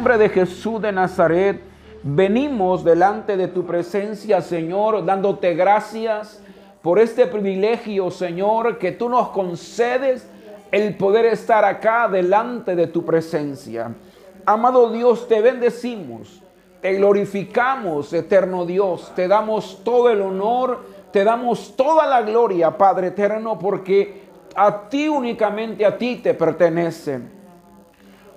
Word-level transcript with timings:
nombre 0.00 0.16
de 0.16 0.30
Jesús 0.30 0.80
de 0.80 0.92
Nazaret, 0.92 1.60
venimos 2.02 2.82
delante 2.82 3.36
de 3.36 3.48
tu 3.48 3.66
presencia, 3.66 4.40
Señor, 4.40 5.04
dándote 5.04 5.54
gracias 5.54 6.42
por 6.80 6.98
este 6.98 7.26
privilegio, 7.26 8.10
Señor, 8.10 8.78
que 8.78 8.92
tú 8.92 9.10
nos 9.10 9.28
concedes 9.28 10.26
el 10.72 10.96
poder 10.96 11.26
estar 11.26 11.66
acá 11.66 12.08
delante 12.08 12.74
de 12.74 12.86
tu 12.86 13.04
presencia. 13.04 13.94
Amado 14.46 14.90
Dios, 14.90 15.28
te 15.28 15.42
bendecimos, 15.42 16.40
te 16.80 16.94
glorificamos, 16.94 18.10
eterno 18.14 18.64
Dios, 18.64 19.12
te 19.14 19.28
damos 19.28 19.84
todo 19.84 20.08
el 20.08 20.22
honor, 20.22 20.80
te 21.12 21.24
damos 21.24 21.76
toda 21.76 22.06
la 22.06 22.22
gloria, 22.22 22.70
Padre 22.70 23.08
eterno, 23.08 23.58
porque 23.58 24.22
a 24.56 24.88
ti 24.88 25.08
únicamente, 25.08 25.84
a 25.84 25.98
ti 25.98 26.16
te 26.22 26.32
pertenece. 26.32 27.39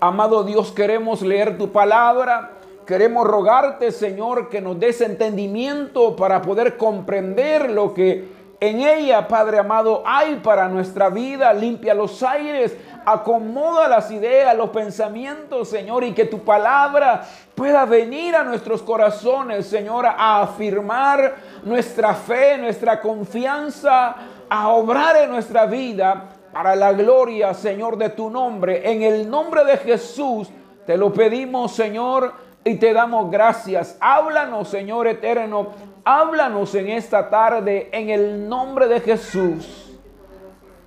Amado 0.05 0.43
Dios, 0.43 0.73
queremos 0.73 1.21
leer 1.21 1.57
tu 1.57 1.71
palabra. 1.71 2.51
Queremos 2.85 3.25
rogarte, 3.25 3.89
Señor, 3.89 4.49
que 4.49 4.59
nos 4.59 4.77
des 4.77 4.99
entendimiento 4.99 6.17
para 6.17 6.41
poder 6.41 6.75
comprender 6.75 7.71
lo 7.71 7.93
que 7.93 8.27
en 8.59 8.81
ella, 8.81 9.29
Padre 9.29 9.59
amado, 9.59 10.03
hay 10.05 10.41
para 10.43 10.67
nuestra 10.67 11.07
vida. 11.07 11.53
Limpia 11.53 11.93
los 11.93 12.21
aires, 12.21 12.75
acomoda 13.05 13.87
las 13.87 14.11
ideas, 14.11 14.57
los 14.57 14.71
pensamientos, 14.71 15.69
Señor, 15.69 16.03
y 16.03 16.11
que 16.11 16.25
tu 16.25 16.39
palabra 16.39 17.23
pueda 17.55 17.85
venir 17.85 18.35
a 18.35 18.43
nuestros 18.43 18.81
corazones, 18.81 19.67
Señor, 19.67 20.05
a 20.05 20.41
afirmar 20.41 21.35
nuestra 21.63 22.13
fe, 22.13 22.57
nuestra 22.57 22.99
confianza, 22.99 24.17
a 24.49 24.67
obrar 24.67 25.15
en 25.15 25.31
nuestra 25.31 25.65
vida 25.65 26.25
para 26.53 26.75
la 26.75 26.93
gloria, 26.93 27.53
Señor, 27.53 27.97
de 27.97 28.09
tu 28.09 28.29
nombre. 28.29 28.89
En 28.89 29.01
el 29.01 29.29
nombre 29.29 29.65
de 29.65 29.77
Jesús 29.77 30.49
te 30.85 30.95
lo 30.95 31.11
pedimos, 31.11 31.71
Señor, 31.71 32.33
y 32.63 32.75
te 32.75 32.93
damos 32.93 33.31
gracias. 33.31 33.97
Háblanos, 33.99 34.69
Señor 34.69 35.07
eterno. 35.07 35.69
Háblanos 36.05 36.75
en 36.75 36.89
esta 36.89 37.29
tarde 37.29 37.89
en 37.91 38.09
el 38.09 38.47
nombre 38.47 38.87
de 38.87 38.99
Jesús. 38.99 39.97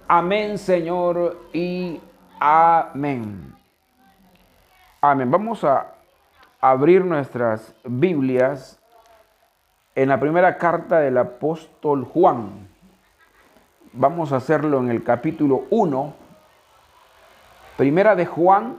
Amén, 0.06 0.56
Señor, 0.56 1.36
y 1.52 2.00
amén. 2.38 3.52
Amén. 5.00 5.30
Vamos 5.30 5.64
a 5.64 5.94
abrir 6.60 7.04
nuestras 7.04 7.74
Biblias 7.84 8.78
en 9.94 10.10
la 10.10 10.20
primera 10.20 10.58
carta 10.58 11.00
del 11.00 11.18
apóstol 11.18 12.04
Juan. 12.04 12.68
Vamos 13.98 14.30
a 14.32 14.36
hacerlo 14.36 14.78
en 14.80 14.90
el 14.90 15.02
capítulo 15.02 15.64
1. 15.70 16.12
Primera 17.78 18.14
de 18.14 18.26
Juan, 18.26 18.76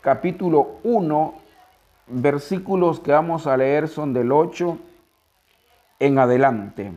capítulo 0.00 0.80
1, 0.82 1.34
versículos 2.08 2.98
que 2.98 3.12
vamos 3.12 3.46
a 3.46 3.56
leer 3.56 3.86
son 3.86 4.12
del 4.12 4.32
8 4.32 4.76
en 6.00 6.18
adelante. 6.18 6.92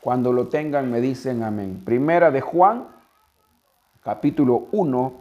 Cuando 0.00 0.32
lo 0.32 0.46
tengan 0.46 0.88
me 0.88 1.00
dicen 1.00 1.42
amén. 1.42 1.82
Primera 1.84 2.30
de 2.30 2.40
Juan, 2.40 2.86
capítulo 4.04 4.68
1, 4.70 5.14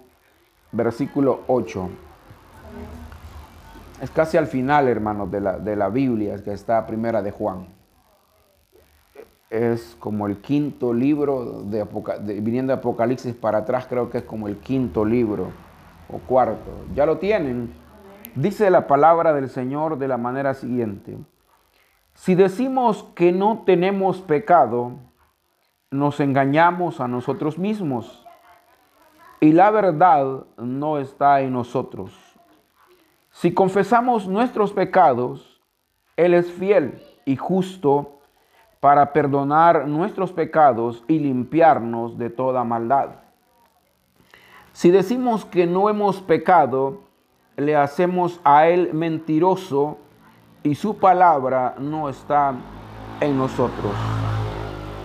versículo 0.71 1.41
8. 1.47 2.12
Es 4.03 4.11
casi 4.11 4.35
al 4.35 4.47
final, 4.47 4.89
hermanos, 4.89 5.31
de 5.31 5.39
la, 5.39 5.57
de 5.57 5.77
la 5.77 5.87
Biblia, 5.87 6.35
que 6.43 6.51
está 6.51 6.85
Primera 6.85 7.21
de 7.21 7.31
Juan. 7.31 7.67
Es 9.49 9.95
como 9.97 10.27
el 10.27 10.41
quinto 10.41 10.93
libro, 10.93 11.63
de, 11.63 11.85
viniendo 12.41 12.73
de 12.73 12.79
Apocalipsis 12.79 13.33
para 13.33 13.59
atrás, 13.59 13.87
creo 13.87 14.09
que 14.09 14.17
es 14.17 14.23
como 14.25 14.49
el 14.49 14.57
quinto 14.57 15.05
libro 15.05 15.51
o 16.09 16.17
cuarto. 16.17 16.69
Ya 16.93 17.05
lo 17.05 17.17
tienen. 17.17 17.73
Dice 18.35 18.69
la 18.69 18.87
palabra 18.87 19.31
del 19.31 19.49
Señor 19.49 19.97
de 19.97 20.09
la 20.09 20.17
manera 20.17 20.53
siguiente. 20.53 21.17
Si 22.13 22.35
decimos 22.35 23.05
que 23.15 23.31
no 23.31 23.63
tenemos 23.65 24.19
pecado, 24.19 24.97
nos 25.91 26.19
engañamos 26.19 26.99
a 26.99 27.07
nosotros 27.07 27.57
mismos 27.57 28.25
y 29.39 29.53
la 29.53 29.71
verdad 29.71 30.43
no 30.57 30.97
está 30.97 31.39
en 31.39 31.53
nosotros. 31.53 32.22
Si 33.33 33.53
confesamos 33.53 34.27
nuestros 34.27 34.71
pecados, 34.71 35.59
Él 36.15 36.33
es 36.33 36.49
fiel 36.51 37.01
y 37.25 37.35
justo 37.35 38.19
para 38.79 39.11
perdonar 39.11 39.87
nuestros 39.87 40.31
pecados 40.31 41.03
y 41.07 41.19
limpiarnos 41.19 42.17
de 42.17 42.29
toda 42.29 42.63
maldad. 42.63 43.09
Si 44.71 44.91
decimos 44.91 45.45
que 45.45 45.65
no 45.65 45.89
hemos 45.89 46.21
pecado, 46.21 47.01
le 47.57 47.75
hacemos 47.75 48.39
a 48.43 48.67
Él 48.67 48.93
mentiroso 48.93 49.97
y 50.61 50.75
su 50.75 50.97
palabra 50.97 51.75
no 51.79 52.09
está 52.09 52.53
en 53.19 53.37
nosotros. 53.37 53.93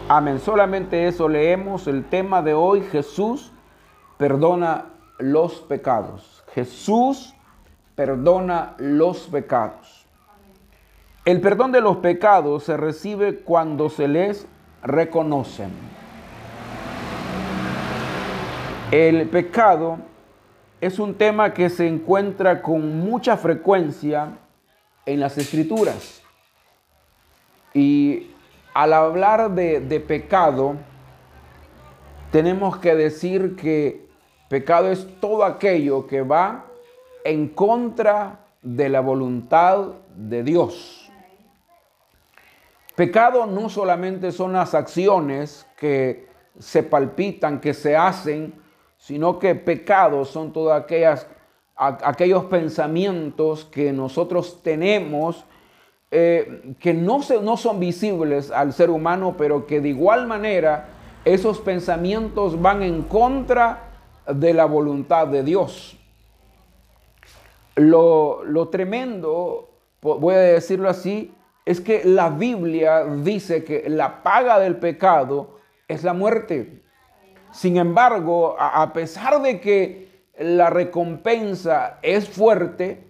Amén. 0.08 0.38
Solamente 0.38 1.08
eso 1.08 1.28
leemos. 1.28 1.86
El 1.86 2.04
tema 2.04 2.42
de 2.42 2.54
hoy, 2.54 2.82
Jesús 2.82 3.52
perdona 4.18 4.86
los 5.18 5.60
pecados. 5.60 6.44
Jesús 6.52 7.34
perdona 7.98 8.76
los 8.78 9.26
pecados. 9.26 10.06
El 11.25 11.41
perdón 11.41 11.72
de 11.72 11.81
los 11.81 11.97
pecados 11.97 12.62
se 12.62 12.76
recibe 12.76 13.41
cuando 13.41 13.91
se 13.91 14.06
les 14.06 14.47
reconocen. 14.84 15.72
El 18.92 19.28
pecado 19.28 19.98
es 20.81 21.00
un 21.00 21.12
tema 21.14 21.53
que 21.53 21.69
se 21.69 21.88
encuentra 21.88 22.62
con 22.62 23.00
mucha 23.00 23.37
frecuencia 23.37 24.28
en 25.04 25.19
las 25.19 25.37
escrituras. 25.37 26.22
Y 27.75 28.31
al 28.75 28.92
hablar 28.92 29.50
de, 29.50 29.81
de, 29.81 29.98
pecado, 29.98 30.76
tenemos 32.31 32.78
que 32.78 32.94
decir 32.94 33.56
que 33.56 34.06
pecado 34.48 34.88
es 34.88 35.04
todo 35.19 35.42
aquello 35.42 36.06
que 36.06 36.22
va 36.22 36.67
en 37.24 37.48
contra 37.48 38.40
de 38.62 38.88
la 38.88 39.00
voluntad 39.00 39.88
de 40.16 40.42
Dios. 40.42 41.10
Pecado 42.94 43.46
no 43.46 43.68
solamente 43.68 44.32
son 44.32 44.52
las 44.52 44.74
acciones 44.74 45.66
que 45.76 46.26
se 46.58 46.82
palpitan, 46.82 47.60
que 47.60 47.72
se 47.72 47.96
hacen, 47.96 48.54
sino 48.96 49.38
que 49.38 49.54
pecado 49.54 50.24
son 50.24 50.52
aquellas 50.72 51.26
aquellos 51.78 52.46
pensamientos 52.46 53.64
que 53.64 53.92
nosotros 53.92 54.60
tenemos 54.64 55.44
eh, 56.10 56.74
que 56.80 56.94
no, 56.94 57.22
se, 57.22 57.40
no 57.40 57.58
son 57.58 57.78
visibles 57.78 58.50
al 58.50 58.72
ser 58.72 58.88
humano, 58.88 59.34
pero 59.36 59.66
que 59.66 59.80
de 59.80 59.90
igual 59.90 60.26
manera 60.26 60.88
esos 61.24 61.60
pensamientos 61.60 62.60
van 62.60 62.82
en 62.82 63.02
contra 63.02 63.90
de 64.26 64.54
la 64.54 64.64
voluntad 64.64 65.26
de 65.26 65.42
Dios. 65.42 65.97
Lo, 67.78 68.44
lo 68.44 68.68
tremendo, 68.68 69.70
voy 70.00 70.34
a 70.34 70.38
decirlo 70.38 70.88
así, 70.88 71.34
es 71.64 71.80
que 71.80 72.02
la 72.04 72.30
Biblia 72.30 73.04
dice 73.04 73.64
que 73.64 73.88
la 73.88 74.22
paga 74.22 74.58
del 74.58 74.76
pecado 74.76 75.58
es 75.86 76.04
la 76.04 76.12
muerte. 76.12 76.82
Sin 77.52 77.76
embargo, 77.76 78.56
a 78.58 78.92
pesar 78.92 79.40
de 79.42 79.60
que 79.60 80.08
la 80.38 80.70
recompensa 80.70 81.98
es 82.02 82.28
fuerte, 82.28 83.04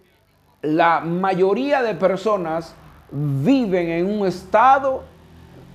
la 0.63 1.01
mayoría 1.01 1.83
de 1.83 1.95
personas 1.95 2.75
viven 3.11 3.91
en 3.91 4.07
un 4.07 4.27
estado 4.27 5.05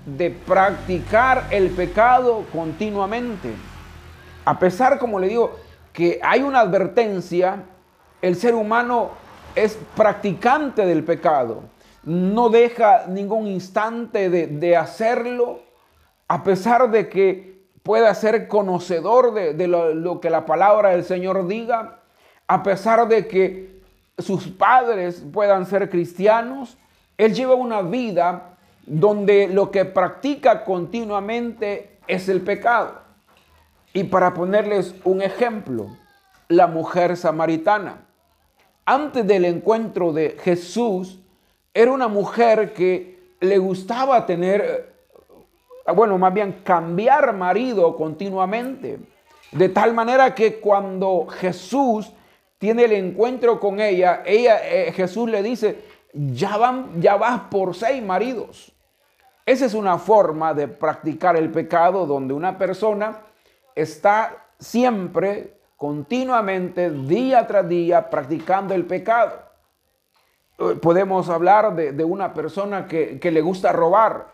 de 0.05 0.29
practicar 0.31 1.45
el 1.51 1.69
pecado 1.69 2.43
continuamente. 2.51 3.53
A 4.45 4.59
pesar, 4.59 4.99
como 4.99 5.19
le 5.19 5.29
digo, 5.29 5.55
que 5.93 6.19
hay 6.21 6.41
una 6.41 6.59
advertencia, 6.59 7.63
el 8.23 8.37
ser 8.37 8.55
humano 8.55 9.09
es 9.53 9.77
practicante 9.97 10.85
del 10.85 11.03
pecado. 11.03 11.63
No 12.03 12.49
deja 12.49 13.05
ningún 13.07 13.47
instante 13.47 14.29
de, 14.29 14.77
hacerlo, 14.77 15.59
a 16.29 16.41
pesar 16.41 16.89
de 16.89 17.09
que 17.09 17.65
pueda 17.83 18.15
ser 18.15 18.47
conocedor 18.47 19.33
de, 19.33 19.67
lo, 19.67 20.21
que 20.21 20.29
la 20.29 20.45
palabra 20.45 20.91
del 20.91 21.03
Señor 21.03 21.47
diga, 21.47 21.99
a 22.47 22.63
pesar 22.63 23.09
de 23.09 23.27
que 23.27 23.81
sus 24.17 24.47
padres 24.47 25.21
puedan 25.33 25.65
ser 25.65 25.89
cristianos, 25.89 26.77
él 27.17 27.33
lleva 27.33 27.55
una 27.55 27.81
vida 27.81 28.55
donde 28.85 29.49
lo 29.49 29.69
que 29.69 29.83
practica 29.83 30.63
continuamente 30.63 31.97
es 32.07 32.29
el 32.29 32.39
pecado. 32.39 33.01
Y 33.91 34.05
para 34.05 34.33
ponerles 34.33 34.95
un 35.03 35.21
ejemplo, 35.21 35.89
la 36.47 36.67
mujer 36.67 37.17
samaritana. 37.17 37.97
Antes 38.85 39.25
del 39.25 39.45
encuentro 39.45 40.11
de 40.13 40.37
Jesús, 40.41 41.19
era 41.73 41.91
una 41.91 42.07
mujer 42.07 42.73
que 42.73 43.35
le 43.39 43.57
gustaba 43.57 44.25
tener 44.25 44.93
bueno, 45.91 46.17
más 46.17 46.33
bien 46.33 46.61
cambiar 46.63 47.33
marido 47.33 47.95
continuamente. 47.95 48.99
De 49.51 49.69
tal 49.69 49.93
manera 49.93 50.33
que 50.33 50.59
cuando 50.59 51.27
Jesús 51.27 52.11
tiene 52.57 52.85
el 52.85 52.93
encuentro 52.93 53.59
con 53.59 53.79
ella, 53.81 54.23
ella 54.25 54.59
eh, 54.63 54.91
Jesús 54.93 55.29
le 55.29 55.43
dice, 55.43 55.79
ya, 56.13 56.57
van, 56.57 57.01
ya 57.01 57.17
vas 57.17 57.41
por 57.51 57.75
seis 57.75 58.01
maridos. 58.01 58.71
Esa 59.45 59.65
es 59.65 59.73
una 59.73 59.97
forma 59.97 60.53
de 60.53 60.69
practicar 60.69 61.35
el 61.35 61.51
pecado 61.51 62.05
donde 62.05 62.33
una 62.33 62.57
persona 62.57 63.19
está 63.75 64.45
siempre, 64.57 65.57
continuamente, 65.83 66.89
día 66.91 67.45
tras 67.45 67.67
día, 67.67 68.09
practicando 68.09 68.73
el 68.73 68.85
pecado. 68.85 69.33
Eh, 70.57 70.79
podemos 70.81 71.27
hablar 71.27 71.75
de, 71.75 72.03
una 72.05 72.33
persona 72.33 72.87
que, 72.87 73.19
le 73.21 73.41
gusta 73.41 73.73
robar 73.73 74.27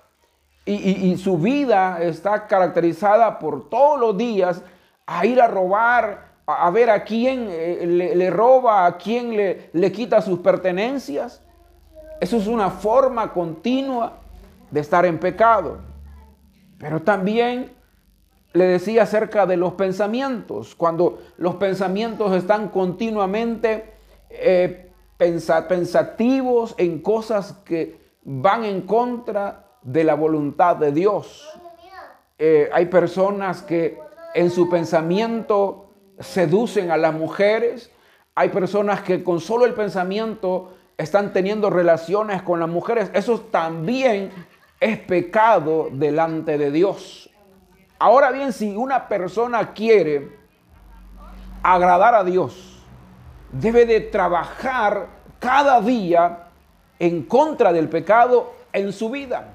y, 0.63 1.17
su 1.17 1.39
vida 1.39 2.03
está 2.03 2.45
caracterizada 2.45 3.39
por 3.39 3.67
todos 3.67 3.99
los 3.99 4.15
días 4.15 4.61
a 5.07 5.25
ir 5.25 5.41
a 5.41 5.47
robar, 5.47 6.33
a, 6.45 6.69
ver 6.69 6.91
a 6.91 7.03
quién 7.03 7.47
eh, 7.49 8.13
le, 8.15 8.29
roba, 8.29 8.85
a 8.85 8.95
quién 8.97 9.35
le, 9.35 9.71
le 9.73 9.91
quita 9.91 10.21
sus 10.21 10.37
pertenencias. 10.41 11.41
Eso 12.21 12.37
es 12.37 12.45
una 12.45 12.69
forma 12.69 13.33
continua 13.33 14.19
de 14.69 14.81
estar 14.81 15.03
en 15.03 15.17
pecado. 15.17 15.79
Pero 16.77 17.01
también 17.01 17.78
le 18.53 18.65
decía 18.65 19.03
acerca 19.03 19.45
de 19.45 19.57
los 19.57 19.73
pensamientos, 19.73 20.75
cuando 20.75 21.19
los 21.37 21.55
pensamientos 21.55 22.35
están 22.35 22.69
continuamente 22.69 23.93
eh, 24.29 24.91
pensativos 25.17 26.75
en 26.77 27.01
cosas 27.01 27.53
que 27.65 27.99
van 28.23 28.65
en 28.65 28.81
contra 28.81 29.65
de 29.81 30.03
la 30.03 30.15
voluntad 30.15 30.75
de 30.75 30.91
Dios. 30.91 31.47
Eh, 32.37 32.69
hay 32.73 32.85
personas 32.85 33.61
que 33.61 33.99
en 34.33 34.49
su 34.49 34.69
pensamiento 34.69 35.89
seducen 36.19 36.91
a 36.91 36.97
las 36.97 37.13
mujeres, 37.13 37.91
hay 38.35 38.49
personas 38.49 39.01
que 39.01 39.23
con 39.23 39.41
solo 39.41 39.65
el 39.65 39.73
pensamiento 39.73 40.73
están 40.97 41.33
teniendo 41.33 41.69
relaciones 41.69 42.41
con 42.41 42.59
las 42.59 42.69
mujeres. 42.69 43.11
Eso 43.13 43.39
también 43.39 44.31
es 44.79 44.97
pecado 44.99 45.89
delante 45.91 46.57
de 46.57 46.71
Dios. 46.71 47.28
Ahora 47.99 48.31
bien, 48.31 48.53
si 48.53 48.75
una 48.75 49.09
persona 49.09 49.73
quiere 49.73 50.37
agradar 51.61 52.15
a 52.15 52.23
Dios, 52.23 52.81
debe 53.51 53.85
de 53.85 53.99
trabajar 53.99 55.07
cada 55.37 55.81
día 55.81 56.47
en 56.97 57.23
contra 57.23 57.73
del 57.73 57.89
pecado 57.89 58.53
en 58.71 58.93
su 58.93 59.09
vida. 59.09 59.49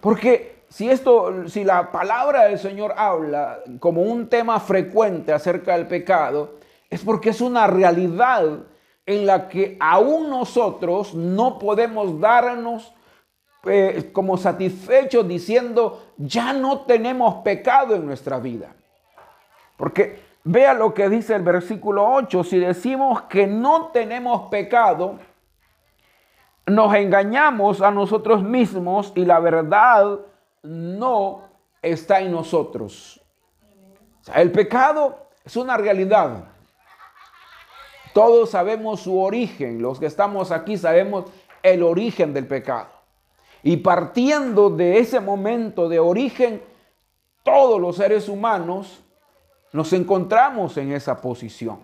Porque 0.00 0.62
si 0.68 0.88
esto, 0.88 1.48
si 1.48 1.64
la 1.64 1.90
palabra 1.90 2.44
del 2.44 2.58
Señor 2.58 2.94
habla 2.96 3.58
como 3.80 4.02
un 4.02 4.28
tema 4.28 4.60
frecuente 4.60 5.32
acerca 5.32 5.76
del 5.76 5.88
pecado, 5.88 6.54
es 6.88 7.02
porque 7.02 7.30
es 7.30 7.40
una 7.40 7.66
realidad 7.66 8.60
en 9.06 9.26
la 9.26 9.48
que 9.48 9.76
aún 9.80 10.30
nosotros 10.30 11.14
no 11.14 11.58
podemos 11.58 12.20
darnos 12.20 12.94
eh, 13.64 14.10
como 14.12 14.36
satisfechos 14.36 15.26
diciendo, 15.28 16.12
ya 16.16 16.52
no 16.52 16.82
tenemos 16.82 17.42
pecado 17.42 17.94
en 17.94 18.06
nuestra 18.06 18.38
vida. 18.38 18.74
Porque 19.76 20.20
vea 20.44 20.74
lo 20.74 20.94
que 20.94 21.08
dice 21.08 21.34
el 21.34 21.42
versículo 21.42 22.10
8, 22.12 22.44
si 22.44 22.58
decimos 22.58 23.22
que 23.22 23.46
no 23.46 23.88
tenemos 23.88 24.48
pecado, 24.50 25.18
nos 26.66 26.94
engañamos 26.94 27.82
a 27.82 27.90
nosotros 27.90 28.42
mismos 28.42 29.12
y 29.14 29.24
la 29.24 29.40
verdad 29.40 30.20
no 30.62 31.42
está 31.82 32.20
en 32.20 32.32
nosotros. 32.32 33.20
el 34.34 34.52
pecado 34.52 35.28
es 35.44 35.56
una 35.56 35.76
realidad. 35.76 36.44
Todos 38.12 38.50
sabemos 38.50 39.00
su 39.00 39.20
origen. 39.20 39.80
Los 39.80 39.98
que 39.98 40.06
estamos 40.06 40.50
aquí 40.50 40.76
sabemos 40.76 41.26
el 41.62 41.82
origen 41.82 42.34
del 42.34 42.46
pecado. 42.46 42.99
Y 43.62 43.78
partiendo 43.78 44.70
de 44.70 44.98
ese 44.98 45.20
momento 45.20 45.88
de 45.88 45.98
origen, 45.98 46.62
todos 47.42 47.80
los 47.80 47.96
seres 47.96 48.28
humanos 48.28 49.02
nos 49.72 49.92
encontramos 49.92 50.76
en 50.76 50.92
esa 50.92 51.20
posición. 51.20 51.78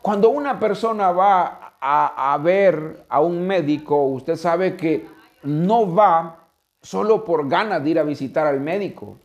Cuando 0.00 0.30
una 0.30 0.58
persona 0.58 1.10
va 1.10 1.76
a, 1.80 2.38
ver 2.42 3.04
a 3.08 3.20
un 3.20 3.46
médico, 3.46 4.04
usted 4.04 4.36
sabe 4.36 4.76
que 4.76 5.06
no 5.42 5.92
va 5.92 6.48
solo 6.80 7.24
por 7.24 7.48
ganas 7.48 7.82
de 7.82 7.90
ir 7.90 7.98
a 7.98 8.04
visitar 8.04 8.46
al 8.46 8.60
médico. 8.60 9.18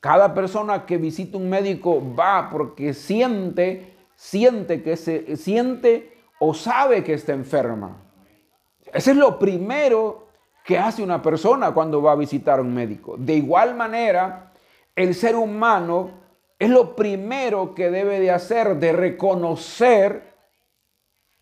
Cada 0.00 0.34
persona 0.34 0.86
que 0.86 0.98
visita 0.98 1.38
un 1.38 1.48
médico 1.48 2.02
va 2.14 2.50
porque 2.50 2.94
siente, 2.94 3.96
siente 4.14 4.82
que 4.82 4.96
se 4.96 5.36
siente 5.36 6.16
o 6.38 6.54
sabe 6.54 7.02
que 7.02 7.14
está 7.14 7.32
enferma. 7.32 7.96
Ese 8.92 9.12
es 9.12 9.16
lo 9.16 9.38
primero 9.38 10.28
que 10.64 10.78
hace 10.78 11.02
una 11.02 11.22
persona 11.22 11.72
cuando 11.72 12.02
va 12.02 12.12
a 12.12 12.16
visitar 12.16 12.58
a 12.58 12.62
un 12.62 12.74
médico. 12.74 13.16
De 13.16 13.34
igual 13.34 13.74
manera, 13.74 14.52
el 14.94 15.14
ser 15.14 15.34
humano 15.34 16.10
es 16.58 16.68
lo 16.68 16.94
primero 16.94 17.74
que 17.74 17.90
debe 17.90 18.20
de 18.20 18.30
hacer, 18.30 18.76
de 18.76 18.92
reconocer 18.92 20.34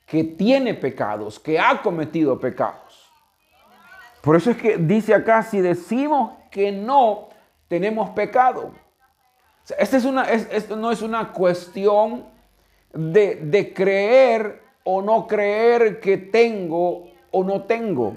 que 0.06 0.22
tiene 0.22 0.74
pecados, 0.74 1.40
que 1.40 1.58
ha 1.58 1.82
cometido 1.82 2.38
pecados. 2.38 3.10
Por 4.20 4.36
eso 4.36 4.50
es 4.50 4.56
que 4.56 4.76
dice 4.76 5.14
acá, 5.14 5.42
si 5.42 5.60
decimos 5.60 6.32
que 6.50 6.70
no 6.70 7.28
tenemos 7.68 8.10
pecado. 8.10 8.72
Esta 9.78 9.96
es 9.96 10.04
una, 10.04 10.30
esto 10.30 10.76
no 10.76 10.92
es 10.92 11.02
una 11.02 11.32
cuestión 11.32 12.26
de, 12.92 13.36
de 13.36 13.74
creer 13.74 14.62
o 14.84 15.02
no 15.02 15.26
creer 15.26 15.98
que 15.98 16.16
tengo 16.16 17.08
o 17.36 17.44
no 17.44 17.62
tengo. 17.62 18.14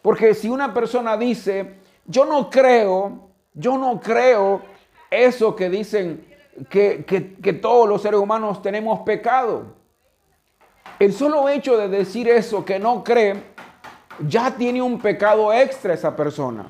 Porque 0.00 0.32
si 0.32 0.48
una 0.48 0.72
persona 0.72 1.16
dice, 1.16 1.80
yo 2.06 2.24
no 2.24 2.48
creo, 2.48 3.30
yo 3.52 3.76
no 3.76 3.98
creo 4.00 4.62
eso 5.10 5.56
que 5.56 5.68
dicen 5.68 6.24
que, 6.70 7.04
que, 7.04 7.52
todos 7.54 7.88
los 7.88 8.00
seres 8.02 8.20
humanos 8.20 8.62
tenemos 8.62 9.00
pecado. 9.00 9.74
El 11.00 11.12
solo 11.12 11.48
hecho 11.48 11.76
de 11.76 11.88
decir 11.88 12.28
eso 12.28 12.64
que 12.64 12.78
no 12.78 13.02
cree, 13.02 13.42
ya 14.28 14.52
tiene 14.52 14.82
un 14.82 15.00
pecado 15.00 15.52
extra 15.52 15.94
esa 15.94 16.14
persona. 16.14 16.66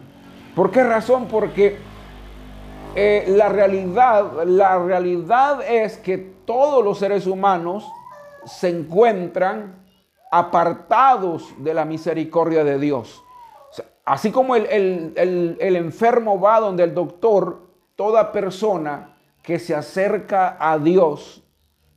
¿Por 0.54 0.70
qué 0.70 0.82
razón? 0.82 1.26
Porque 1.28 1.76
eh, 2.94 3.24
la 3.28 3.50
realidad, 3.50 4.44
la 4.44 4.78
realidad 4.78 5.60
es 5.68 5.98
que 5.98 6.16
todos 6.16 6.82
los 6.82 6.98
seres 6.98 7.26
humanos 7.26 7.86
se 8.46 8.70
encuentran 8.70 9.87
apartados 10.30 11.54
de 11.58 11.74
la 11.74 11.84
misericordia 11.84 12.64
de 12.64 12.78
Dios. 12.78 13.22
Así 14.04 14.30
como 14.32 14.56
el, 14.56 15.14
enfermo 15.58 16.40
va 16.40 16.60
donde 16.60 16.84
el 16.84 16.94
doctor, 16.94 17.68
toda 17.94 18.32
persona 18.32 19.16
que 19.42 19.58
se 19.58 19.74
acerca 19.74 20.56
a 20.58 20.78
Dios 20.78 21.44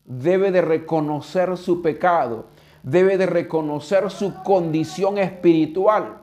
debe 0.03 0.51
de 0.51 0.61
reconocer 0.61 1.55
su 1.55 1.81
pecado, 1.81 2.47
debe 2.83 3.17
de 3.17 3.27
reconocer 3.27 4.09
su 4.11 4.43
condición 4.43 5.17
espiritual. 5.17 6.17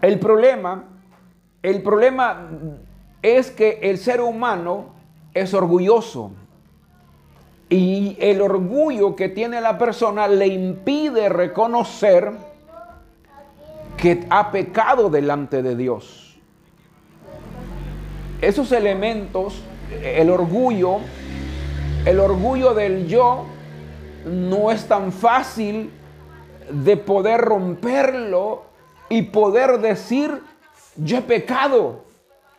El 0.00 0.18
problema, 0.18 0.84
el 1.62 1.82
problema 1.82 2.48
es 3.20 3.50
que 3.50 3.78
el 3.82 3.98
ser 3.98 4.22
humano 4.22 4.94
es 5.34 5.52
orgulloso. 5.52 6.32
Y 7.70 8.16
el 8.20 8.40
orgullo 8.42 9.14
que 9.14 9.28
tiene 9.28 9.60
la 9.60 9.78
persona 9.78 10.26
le 10.26 10.48
impide 10.48 11.28
reconocer 11.28 12.32
que 13.96 14.26
ha 14.28 14.50
pecado 14.50 15.08
delante 15.08 15.62
de 15.62 15.76
Dios. 15.76 16.36
Esos 18.40 18.72
elementos, 18.72 19.62
el 20.02 20.30
orgullo, 20.30 20.98
el 22.04 22.18
orgullo 22.18 22.74
del 22.74 23.06
yo, 23.06 23.44
no 24.24 24.72
es 24.72 24.86
tan 24.86 25.12
fácil 25.12 25.90
de 26.70 26.96
poder 26.96 27.40
romperlo 27.40 28.64
y 29.08 29.22
poder 29.22 29.78
decir, 29.78 30.42
yo 30.96 31.18
he 31.18 31.22
pecado, 31.22 32.04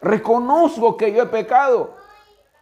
reconozco 0.02 0.98
que 0.98 1.12
yo 1.12 1.24
he 1.24 1.28
pecado. 1.28 1.96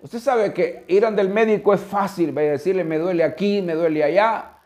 Usted 0.01 0.19
sabe 0.19 0.53
que 0.53 0.85
ir 0.87 1.05
al 1.05 1.29
médico 1.29 1.73
es 1.73 1.81
fácil, 1.81 2.37
a 2.37 2.41
decirle 2.41 2.85
me 2.85 2.97
duele 2.97 3.23
aquí, 3.23 3.61
me 3.61 3.73
duele 3.73 4.03
allá. 4.03 4.57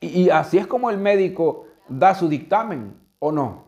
Y, 0.00 0.28
así 0.28 0.58
es 0.58 0.66
como 0.66 0.90
el 0.90 0.98
médico 0.98 1.64
da 1.88 2.14
su 2.14 2.28
dictamen, 2.28 2.94
¿o 3.18 3.32
no? 3.32 3.64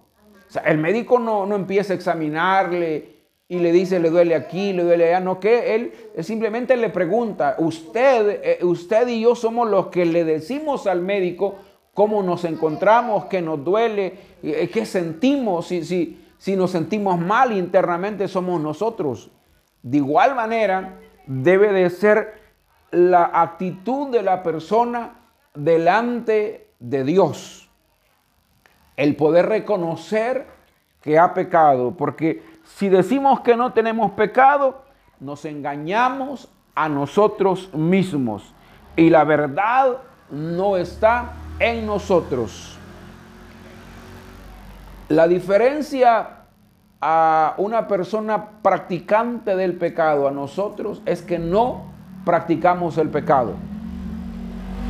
O 0.46 0.50
sea, 0.50 0.62
el 0.62 0.76
médico 0.76 1.18
no, 1.18 1.46
no 1.46 1.56
empieza 1.56 1.94
a 1.94 1.96
examinarle 1.96 3.16
y 3.48 3.58
le 3.58 3.72
dice 3.72 3.98
le 4.00 4.10
duele 4.10 4.34
aquí, 4.34 4.74
le 4.74 4.82
duele 4.82 5.08
allá, 5.08 5.20
no, 5.20 5.40
que 5.40 5.74
él 5.74 5.92
simplemente 6.20 6.76
le 6.76 6.90
pregunta, 6.90 7.56
usted, 7.58 8.40
eh, 8.42 8.58
usted 8.64 9.08
y 9.08 9.22
yo 9.22 9.34
somos 9.34 9.70
los 9.70 9.86
que 9.86 10.04
le 10.04 10.24
decimos 10.24 10.86
al 10.86 11.00
médico 11.00 11.56
cómo 11.94 12.22
nos 12.22 12.44
encontramos, 12.44 13.24
qué 13.26 13.40
nos 13.40 13.64
duele, 13.64 14.12
eh, 14.42 14.68
qué 14.70 14.84
sentimos, 14.84 15.68
si, 15.68 15.84
si, 15.84 16.22
si 16.36 16.54
nos 16.54 16.72
sentimos 16.72 17.18
mal 17.18 17.56
internamente 17.56 18.28
somos 18.28 18.60
nosotros. 18.60 19.30
De 19.86 19.98
igual 19.98 20.34
manera, 20.34 20.98
debe 21.28 21.72
de 21.72 21.90
ser 21.90 22.42
la 22.90 23.30
actitud 23.32 24.10
de 24.10 24.20
la 24.20 24.42
persona 24.42 25.12
delante 25.54 26.70
de 26.80 27.04
Dios. 27.04 27.70
El 28.96 29.14
poder 29.14 29.46
reconocer 29.46 30.44
que 31.02 31.20
ha 31.20 31.32
pecado, 31.34 31.92
porque 31.96 32.42
si 32.64 32.88
decimos 32.88 33.42
que 33.42 33.56
no 33.56 33.74
tenemos 33.74 34.10
pecado, 34.10 34.82
nos 35.20 35.44
engañamos 35.44 36.48
a 36.74 36.88
nosotros 36.88 37.72
mismos 37.72 38.52
y 38.96 39.08
la 39.08 39.22
verdad 39.22 39.98
no 40.32 40.76
está 40.76 41.30
en 41.60 41.86
nosotros. 41.86 42.76
La 45.08 45.28
diferencia 45.28 46.35
a 47.08 47.54
una 47.58 47.86
persona 47.86 48.46
practicante 48.62 49.54
del 49.54 49.74
pecado, 49.74 50.26
a 50.26 50.32
nosotros, 50.32 51.02
es 51.06 51.22
que 51.22 51.38
no 51.38 51.84
practicamos 52.24 52.98
el 52.98 53.10
pecado. 53.10 53.52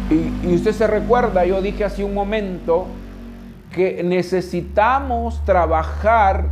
Y, 0.09 0.55
usted 0.55 0.73
se 0.73 0.87
recuerda, 0.87 1.45
yo 1.45 1.61
dije 1.61 1.85
hace 1.85 2.03
un 2.03 2.15
momento 2.15 2.87
que 3.71 4.03
necesitamos 4.03 5.45
trabajar 5.45 6.47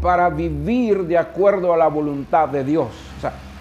para 0.00 0.28
vivir 0.30 1.04
de 1.04 1.16
acuerdo 1.16 1.72
a 1.72 1.76
la 1.76 1.86
voluntad 1.86 2.48
de 2.48 2.64
Dios. 2.64 2.88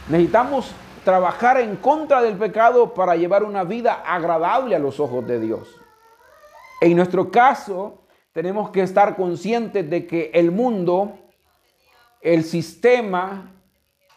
Necesitamos 0.10 0.74
trabajar 1.06 1.60
en 1.60 1.76
contra 1.76 2.24
del 2.24 2.36
pecado 2.36 2.96
para 2.96 3.16
llevar 3.16 3.44
una 3.44 3.64
vida 3.64 4.02
agradable 4.08 4.76
a 4.76 4.80
los 4.80 5.00
ojos 5.00 5.28
de 5.28 5.40
Dios. 5.40 5.70
En 6.82 6.96
nuestro 6.96 7.30
caso, 7.30 8.01
tenemos 8.34 8.70
que 8.70 8.82
estar 8.82 9.16
conscientes 9.16 9.90
de 9.90 10.08
que 10.08 10.32
el 10.34 10.52
mundo, 10.52 11.18
el 12.22 12.44
sistema, 12.44 13.52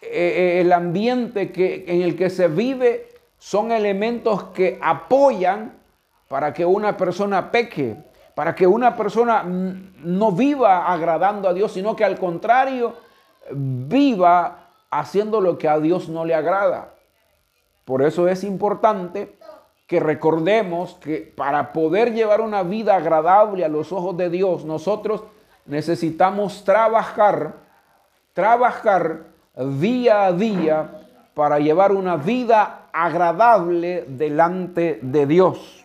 eh, 0.01 0.09
eh, 0.11 0.61
el 0.61 0.73
ambiente 0.73 1.51
que, 1.51 1.85
en 1.89 2.03
el 2.03 2.17
que 2.17 2.31
se 2.31 2.49
vive 2.49 3.09
son 3.39 3.73
elementos 3.73 4.45
que 4.55 4.79
apoyan 4.81 5.73
para 6.29 6.53
que 6.53 6.65
una 6.65 6.97
persona 6.97 7.51
peque, 7.51 7.97
para 8.35 8.55
que 8.55 8.67
una 8.67 8.97
persona 8.97 9.43
no 9.45 10.33
viva 10.33 10.93
agradando 10.93 11.49
a 11.49 11.55
Dios, 11.55 11.73
sino 11.73 11.95
que 11.95 12.05
al 12.05 12.19
contrario, 12.19 12.95
viva 13.51 14.69
haciendo 14.91 15.41
lo 15.41 15.59
que 15.59 15.69
a 15.69 15.79
Dios 15.79 16.09
no 16.09 16.25
le 16.25 16.35
agrada. 16.35 16.95
Por 17.85 18.03
eso 18.03 18.29
es 18.29 18.45
importante 18.45 19.37
que 19.87 20.01
recordemos 20.01 20.95
que 20.95 21.33
para 21.37 21.73
poder 21.73 22.13
llevar 22.13 22.41
una 22.41 22.63
vida 22.63 22.97
agradable 22.97 23.65
a 23.65 23.69
los 23.69 23.93
ojos 23.93 24.17
de 24.17 24.31
Dios, 24.31 24.65
nosotros 24.65 25.25
necesitamos 25.67 26.65
trabajar, 26.65 27.55
trabajar 28.33 29.25
día 29.55 30.27
a 30.27 30.33
día 30.33 31.01
para 31.35 31.59
llevar 31.59 31.93
una 31.93 32.17
vida 32.17 32.89
agradable 32.93 34.05
delante 34.09 34.99
de 35.03 35.27
Dios. 35.27 35.85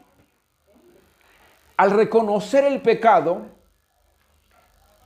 Al 1.75 1.91
reconocer 1.91 2.65
el 2.65 2.81
pecado, 2.81 3.41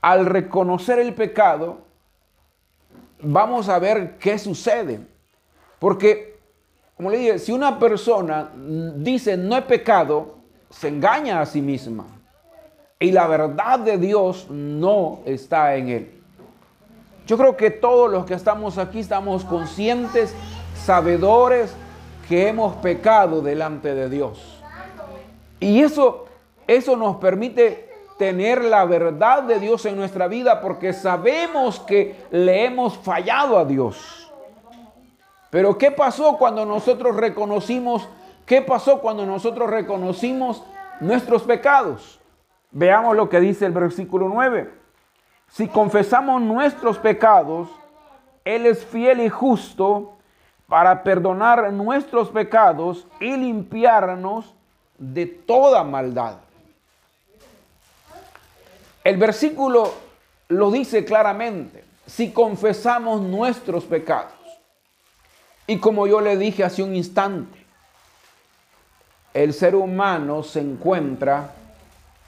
al 0.02 0.26
reconocer 0.26 1.00
el 1.00 1.14
pecado, 1.14 1.80
vamos 3.22 3.70
a 3.70 3.80
ver 3.80 4.18
qué 4.18 4.38
sucede. 4.38 5.00
Porque, 5.80 6.33
como 6.96 7.10
le 7.10 7.18
dije, 7.18 7.40
si 7.40 7.52
una 7.52 7.80
persona 7.80 8.52
dice 8.56 9.36
no 9.38 9.58
he 9.58 9.62
pecado, 9.64 10.36
se 10.70 10.88
engaña 10.88 11.42
a 11.42 11.46
sí 11.46 11.62
misma. 11.62 12.06
Y 13.00 13.12
la 13.12 13.28
verdad 13.28 13.80
de 13.80 13.98
Dios 13.98 14.48
no 14.50 15.20
está 15.26 15.76
en 15.76 15.90
él. 15.90 16.22
Yo 17.26 17.38
creo 17.38 17.58
que 17.58 17.70
todos 17.70 18.12
los 18.12 18.26
que 18.26 18.34
estamos 18.34 18.78
aquí 18.78 19.00
estamos 19.00 19.44
conscientes, 19.46 20.34
sabedores 20.76 21.74
que 22.28 22.48
hemos 22.48 22.76
pecado 22.78 23.42
delante 23.42 23.94
de 23.94 24.10
Dios. 24.10 24.62
Y 25.60 25.82
eso, 25.82 26.26
eso 26.68 26.96
nos 26.98 27.18
permite 27.18 27.90
tener 28.18 28.64
la 28.64 28.86
verdad 28.86 29.44
de 29.44 29.60
Dios 29.60 29.86
en 29.86 29.96
nuestra 29.96 30.28
vida 30.28 30.62
porque 30.62 30.94
sabemos 30.94 31.80
que 31.80 32.16
le 32.32 32.66
hemos 32.66 32.98
fallado 32.98 33.58
a 33.58 33.66
Dios. 33.66 34.23
Pero 35.54 35.78
¿qué 35.78 35.92
pasó 35.92 36.36
cuando 36.40 36.66
nosotros 36.66 37.16
reconocimos? 37.16 38.10
¿Qué 38.44 38.64
pasó 38.64 39.00
cuando 39.00 39.24
nosotros 39.24 39.70
reconocimos 39.70 40.64
nuestros 41.00 41.44
pecados? 41.44 42.20
Veamos 42.72 43.16
lo 43.16 43.30
que 43.30 43.40
dice 43.40 43.68
el 43.68 43.72
versículo 43.72 44.28
9. 44.30 44.74
Si 45.52 45.68
confesamos 45.68 46.42
nuestros 46.42 46.98
pecados, 46.98 47.70
Él 48.44 48.66
es 48.66 48.84
fiel 48.84 49.22
y 49.22 49.30
justo 49.30 50.14
para 50.68 51.04
perdonar 51.04 51.72
nuestros 51.72 52.30
pecados 52.30 53.06
y 53.20 53.38
limpiarnos 53.38 54.56
de 54.98 55.28
toda 55.28 55.84
maldad. 55.84 56.38
El 59.04 59.18
versículo 59.18 59.94
lo 60.48 60.72
dice 60.72 61.06
claramente, 61.06 61.84
si 62.08 62.32
confesamos 62.32 63.22
nuestros 63.22 63.84
pecados. 63.84 64.43
Y 65.68 65.78
como 65.78 66.08
yo 66.08 66.22
le 66.22 66.38
dije 66.38 66.64
hace 66.64 66.84
un 66.84 66.96
instante, 66.96 67.66
el 69.34 69.54
ser 69.54 69.76
humano 69.76 70.44
se 70.44 70.60
encuentra 70.60 71.54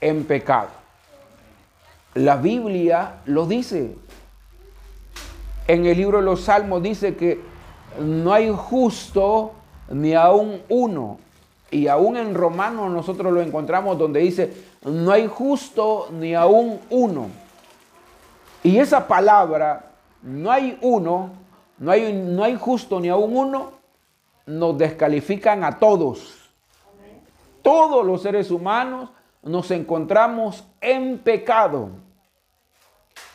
en 0.00 0.24
pecado. 0.24 0.68
La 2.14 2.36
Biblia 2.36 3.16
lo 3.26 3.46
dice. 3.46 3.96
En 5.68 5.84
el 5.84 5.96
libro 5.96 6.18
de 6.18 6.24
los 6.24 6.42
Salmos 6.42 6.82
dice 6.82 7.16
que 7.16 7.40
no 8.00 8.32
hay 8.32 8.52
justo 8.56 9.52
ni 9.90 10.14
aún 10.14 10.62
uno. 10.68 11.18
Y 11.70 11.88
aún 11.88 12.16
en 12.16 12.34
Romanos 12.34 12.90
nosotros 12.90 13.32
lo 13.32 13.42
encontramos 13.42 13.98
donde 13.98 14.20
dice, 14.20 14.52
no 14.84 15.10
hay 15.10 15.26
justo 15.26 16.08
ni 16.12 16.34
aún 16.34 16.80
uno. 16.90 17.28
Y 18.62 18.78
esa 18.78 19.06
palabra, 19.06 19.90
no 20.22 20.50
hay 20.50 20.78
uno, 20.80 21.30
no 21.78 21.90
hay, 21.90 22.12
no 22.12 22.44
hay 22.44 22.56
justo 22.56 23.00
ni 23.00 23.08
aún 23.08 23.36
uno, 23.36 23.72
nos 24.46 24.78
descalifican 24.78 25.64
a 25.64 25.78
todos. 25.78 26.50
Todos 27.62 28.06
los 28.06 28.22
seres 28.22 28.50
humanos 28.50 29.10
nos 29.42 29.70
encontramos 29.70 30.64
en 30.80 31.18
pecado. 31.18 31.90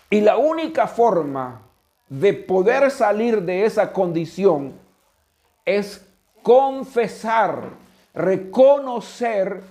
Y 0.09 0.21
la 0.21 0.37
única 0.37 0.87
forma 0.87 1.61
de 2.07 2.33
poder 2.33 2.91
salir 2.91 3.41
de 3.41 3.65
esa 3.65 3.91
condición 3.93 4.73
es 5.65 6.05
confesar, 6.41 7.69
reconocer 8.13 9.63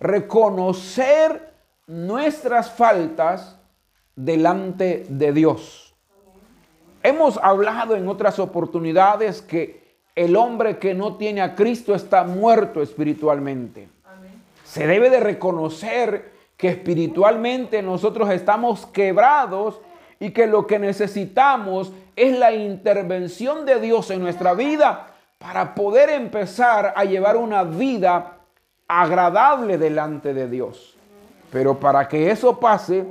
reconocer 0.00 1.52
nuestras 1.86 2.70
faltas 2.72 3.56
delante 4.16 5.06
de 5.08 5.32
Dios. 5.32 5.79
Hemos 7.02 7.38
hablado 7.38 7.96
en 7.96 8.08
otras 8.08 8.38
oportunidades 8.38 9.40
que 9.40 9.80
el 10.14 10.36
hombre 10.36 10.78
que 10.78 10.94
no 10.94 11.16
tiene 11.16 11.40
a 11.40 11.54
Cristo 11.54 11.94
está 11.94 12.24
muerto 12.24 12.82
espiritualmente. 12.82 13.88
Se 14.64 14.86
debe 14.86 15.08
de 15.08 15.20
reconocer 15.20 16.32
que 16.56 16.68
espiritualmente 16.68 17.82
nosotros 17.82 18.30
estamos 18.30 18.84
quebrados 18.86 19.80
y 20.18 20.30
que 20.30 20.46
lo 20.46 20.66
que 20.66 20.78
necesitamos 20.78 21.90
es 22.14 22.38
la 22.38 22.52
intervención 22.52 23.64
de 23.64 23.80
Dios 23.80 24.10
en 24.10 24.20
nuestra 24.20 24.52
vida 24.52 25.06
para 25.38 25.74
poder 25.74 26.10
empezar 26.10 26.92
a 26.94 27.04
llevar 27.04 27.38
una 27.38 27.62
vida 27.62 28.36
agradable 28.86 29.78
delante 29.78 30.34
de 30.34 30.48
Dios. 30.50 30.96
Pero 31.50 31.80
para 31.80 32.06
que 32.06 32.30
eso 32.30 32.60
pase, 32.60 33.06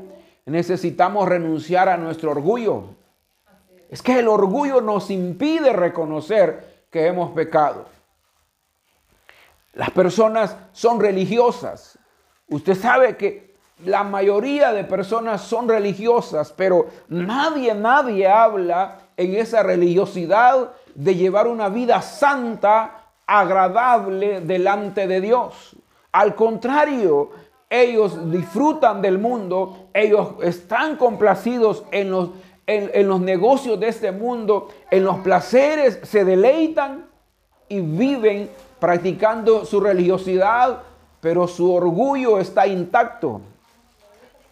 necesitamos 0.45 1.27
renunciar 1.27 1.89
a 1.89 1.97
nuestro 1.97 2.31
orgullo. 2.31 2.98
Es 3.89 4.01
que 4.03 4.19
el 4.19 4.27
orgullo 4.27 4.81
nos 4.81 5.09
impide 5.09 5.73
reconocer 5.73 6.85
que 6.91 7.07
hemos 7.07 7.31
pecado. 7.31 7.85
Las 9.73 9.89
personas 9.91 10.55
son 10.71 10.99
religiosas. 10.99 11.97
Usted 12.47 12.75
sabe 12.75 13.17
que 13.17 13.55
la 13.85 14.03
mayoría 14.03 14.73
de 14.73 14.83
personas 14.83 15.41
son 15.41 15.69
religiosas, 15.69 16.53
pero 16.55 16.87
nadie, 17.07 17.73
nadie 17.73 18.27
habla 18.27 18.99
en 19.15 19.35
esa 19.35 19.63
religiosidad 19.63 20.71
de 20.95 21.15
llevar 21.15 21.47
una 21.47 21.69
vida 21.69 22.01
santa 22.01 23.05
agradable 23.25 24.41
delante 24.41 25.07
de 25.07 25.21
Dios. 25.21 25.75
Al 26.11 26.35
contrario, 26.35 27.31
ellos 27.69 28.31
disfrutan 28.31 29.01
del 29.01 29.19
mundo, 29.19 29.89
ellos 29.93 30.29
están 30.41 30.97
complacidos 30.97 31.83
en 31.91 32.11
los, 32.11 32.29
en, 32.69 33.07
los 33.07 33.19
negocios 33.19 33.79
de 33.79 33.87
este 33.87 34.11
mundo, 34.11 34.69
en 34.91 35.03
los 35.03 35.17
placeres, 35.19 35.99
se 36.03 36.23
deleitan 36.23 37.05
y 37.67 37.81
viven 37.81 38.49
practicando 38.79 39.65
su 39.65 39.79
religiosidad 39.79 40.83
pero 41.21 41.47
su 41.47 41.73
orgullo 41.73 42.39
está 42.39 42.67
intacto. 42.67 43.41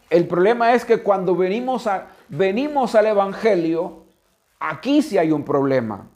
El 0.09 0.27
problema 0.27 0.73
es 0.73 0.85
que 0.85 1.01
cuando 1.01 1.35
venimos, 1.35 1.87
a, 1.87 2.07
venimos 2.29 2.95
al 2.95 3.07
Evangelio, 3.07 4.03
aquí 4.59 5.01
sí 5.01 5.17
hay 5.17 5.31
un 5.31 5.43
problema. 5.43 6.07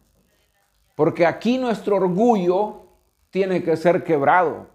Porque 0.95 1.25
aquí 1.25 1.57
nuestro 1.57 1.97
orgullo 1.97 2.81
tiene 3.29 3.63
que 3.63 3.77
ser 3.77 4.03
quebrado. 4.03 4.67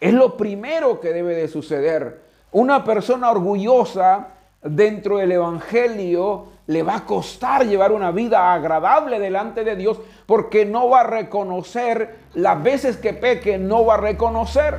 Es 0.00 0.12
lo 0.12 0.36
primero 0.36 1.00
que 1.00 1.12
debe 1.12 1.34
de 1.34 1.48
suceder. 1.48 2.22
Una 2.52 2.84
persona 2.84 3.30
orgullosa 3.30 4.28
dentro 4.62 5.18
del 5.18 5.32
Evangelio 5.32 6.46
le 6.66 6.82
va 6.82 6.96
a 6.96 7.04
costar 7.06 7.66
llevar 7.66 7.92
una 7.92 8.10
vida 8.12 8.52
agradable 8.52 9.18
delante 9.18 9.64
de 9.64 9.76
Dios 9.76 9.98
porque 10.26 10.64
no 10.64 10.88
va 10.88 11.00
a 11.00 11.04
reconocer 11.04 12.16
las 12.34 12.62
veces 12.62 12.96
que 12.96 13.12
peque, 13.12 13.58
no 13.58 13.84
va 13.84 13.94
a 13.94 13.96
reconocer. 13.98 14.78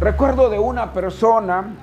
Recuerdo 0.00 0.48
de 0.48 0.58
una 0.58 0.92
persona 0.92 1.74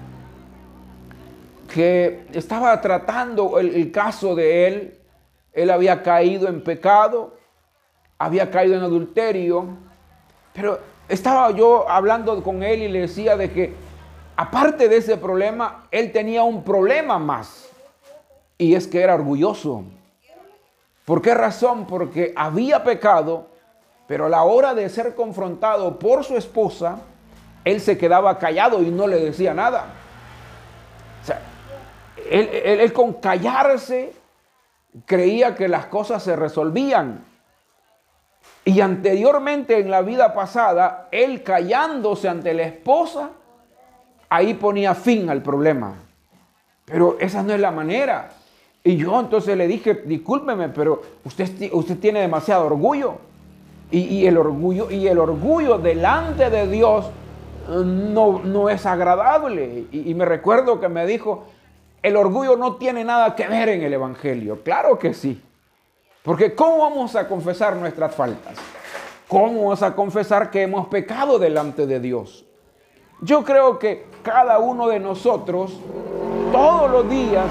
que 1.72 2.26
estaba 2.34 2.80
tratando 2.82 3.60
el, 3.60 3.76
el 3.76 3.92
caso 3.92 4.34
de 4.34 4.68
él. 4.68 4.98
Él 5.54 5.70
había 5.70 6.02
caído 6.02 6.48
en 6.48 6.64
pecado, 6.64 7.36
había 8.18 8.50
caído 8.50 8.76
en 8.76 8.84
adulterio, 8.84 9.68
pero 10.54 10.80
estaba 11.10 11.52
yo 11.52 11.88
hablando 11.90 12.42
con 12.42 12.64
él 12.64 12.84
y 12.84 12.88
le 12.88 13.02
decía 13.02 13.38
de 13.38 13.52
que 13.52 13.74
aparte 14.38 14.88
de 14.88 14.98
ese 14.98 15.18
problema, 15.18 15.88
él 15.92 16.12
tenía 16.12 16.44
un 16.44 16.64
problema 16.64 17.20
más. 17.20 17.70
Y 18.58 18.76
es 18.76 18.88
que 18.88 19.02
era 19.02 19.16
orgulloso. 19.16 19.84
¿Por 21.06 21.22
qué 21.22 21.34
razón? 21.34 21.88
Porque 21.88 22.34
había 22.36 22.84
pecado, 22.84 23.48
pero 24.08 24.26
a 24.26 24.30
la 24.30 24.44
hora 24.44 24.74
de 24.74 24.90
ser 24.90 25.16
confrontado 25.16 25.98
por 26.00 26.24
su 26.24 26.38
esposa, 26.38 27.00
él 27.66 27.82
se 27.82 27.98
quedaba 27.98 28.38
callado 28.38 28.82
y 28.82 28.90
no 28.90 29.08
le 29.08 29.18
decía 29.18 29.54
nada. 29.54 29.86
O 31.22 31.26
sea, 31.26 31.42
él, 32.30 32.94
con 32.94 33.14
callarse 33.14 34.14
creía 35.06 35.56
que 35.56 35.68
las 35.68 35.88
cosas 35.88 36.24
se 36.24 36.36
resolvían. 36.36 37.26
Y 38.66 38.82
anteriormente 38.82 39.80
en 39.80 39.90
la 39.90 40.02
vida 40.02 40.34
pasada, 40.34 41.08
él 41.12 41.42
callándose 41.44 42.28
ante 42.28 42.54
la 42.54 42.64
esposa, 42.64 43.30
ahí 44.30 44.54
ponía 44.54 44.96
fin 44.96 45.30
al 45.30 45.42
problema. 45.42 45.96
Pero 46.86 47.18
esa 47.20 47.44
no 47.44 47.54
es 47.54 47.60
la 47.60 47.72
manera. 47.72 48.30
Y 48.84 48.96
yo 48.96 49.20
entonces 49.20 49.58
le 49.58 49.68
dije, 49.68 50.04
discúlpeme, 50.06 50.70
pero 50.70 51.02
usted, 51.26 51.70
usted 51.74 51.98
tiene 51.98 52.22
demasiado 52.22 52.66
orgullo. 52.66 53.18
Y, 53.90 54.26
el 54.26 54.38
orgullo. 54.38 54.92
y 54.92 55.08
el 55.08 55.18
orgullo 55.18 55.78
delante 55.78 56.50
de 56.50 56.68
Dios 56.68 57.06
eh, 57.06 57.84
no, 57.86 58.42
no 58.44 58.70
es 58.70 58.86
agradable. 58.86 59.86
Y, 59.92 60.12
y 60.12 60.14
me 60.14 60.26
recuerdo 60.26 60.80
que 60.80 60.90
me 60.90 61.06
dijo, 61.06 61.46
el 62.02 62.16
orgullo 62.16 62.56
no 62.56 62.76
tiene 62.76 63.04
nada 63.04 63.36
que 63.36 63.48
ver 63.48 63.70
en 63.70 63.84
el 63.84 63.94
Evangelio. 63.94 64.62
Claro 64.64 64.98
que 65.00 65.14
sí. 65.14 65.42
Porque 66.24 66.56
¿cómo 66.56 66.80
vamos 66.80 67.16
a 67.16 67.28
confesar 67.28 67.76
nuestras 67.76 68.14
faltas? 68.14 68.58
¿Cómo 69.28 69.64
vamos 69.64 69.84
a 69.84 69.96
confesar 69.96 70.52
que 70.52 70.62
hemos 70.62 70.88
pecado 70.88 71.40
delante 71.40 71.86
de 71.86 72.00
Dios? 72.00 72.47
Yo 73.22 73.44
creo 73.44 73.80
que 73.80 74.06
cada 74.22 74.60
uno 74.60 74.88
de 74.88 75.00
nosotros, 75.00 75.80
todos 76.52 76.92
los 76.92 77.10
días, 77.10 77.48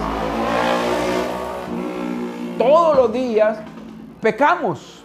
todos 2.56 2.96
los 2.96 3.12
días 3.12 3.58
pecamos. 4.20 5.04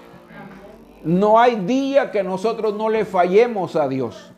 No 1.03 1.39
hay 1.39 1.56
día 1.56 2.12
que 2.12 2.22
nosotros 2.22 2.75
no 2.75 2.89
le 2.89 3.06
fallemos 3.06 3.75
a 3.75 3.88
Dios. 3.88 4.32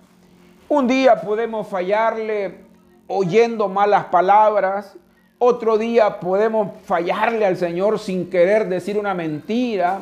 Un 0.70 0.88
día 0.88 1.20
podemos 1.20 1.68
fallarle 1.68 2.60
oyendo 3.08 3.68
malas 3.68 4.06
palabras. 4.06 4.96
Otro 5.39 5.77
día 5.77 6.22
podemos 6.22 6.70
fallarle 6.86 7.46
al 7.46 7.57
Señor 7.57 8.00
sin 8.00 8.29
querer 8.29 8.70
decir 8.70 8.98
una 8.98 9.14
mentira. 9.14 10.00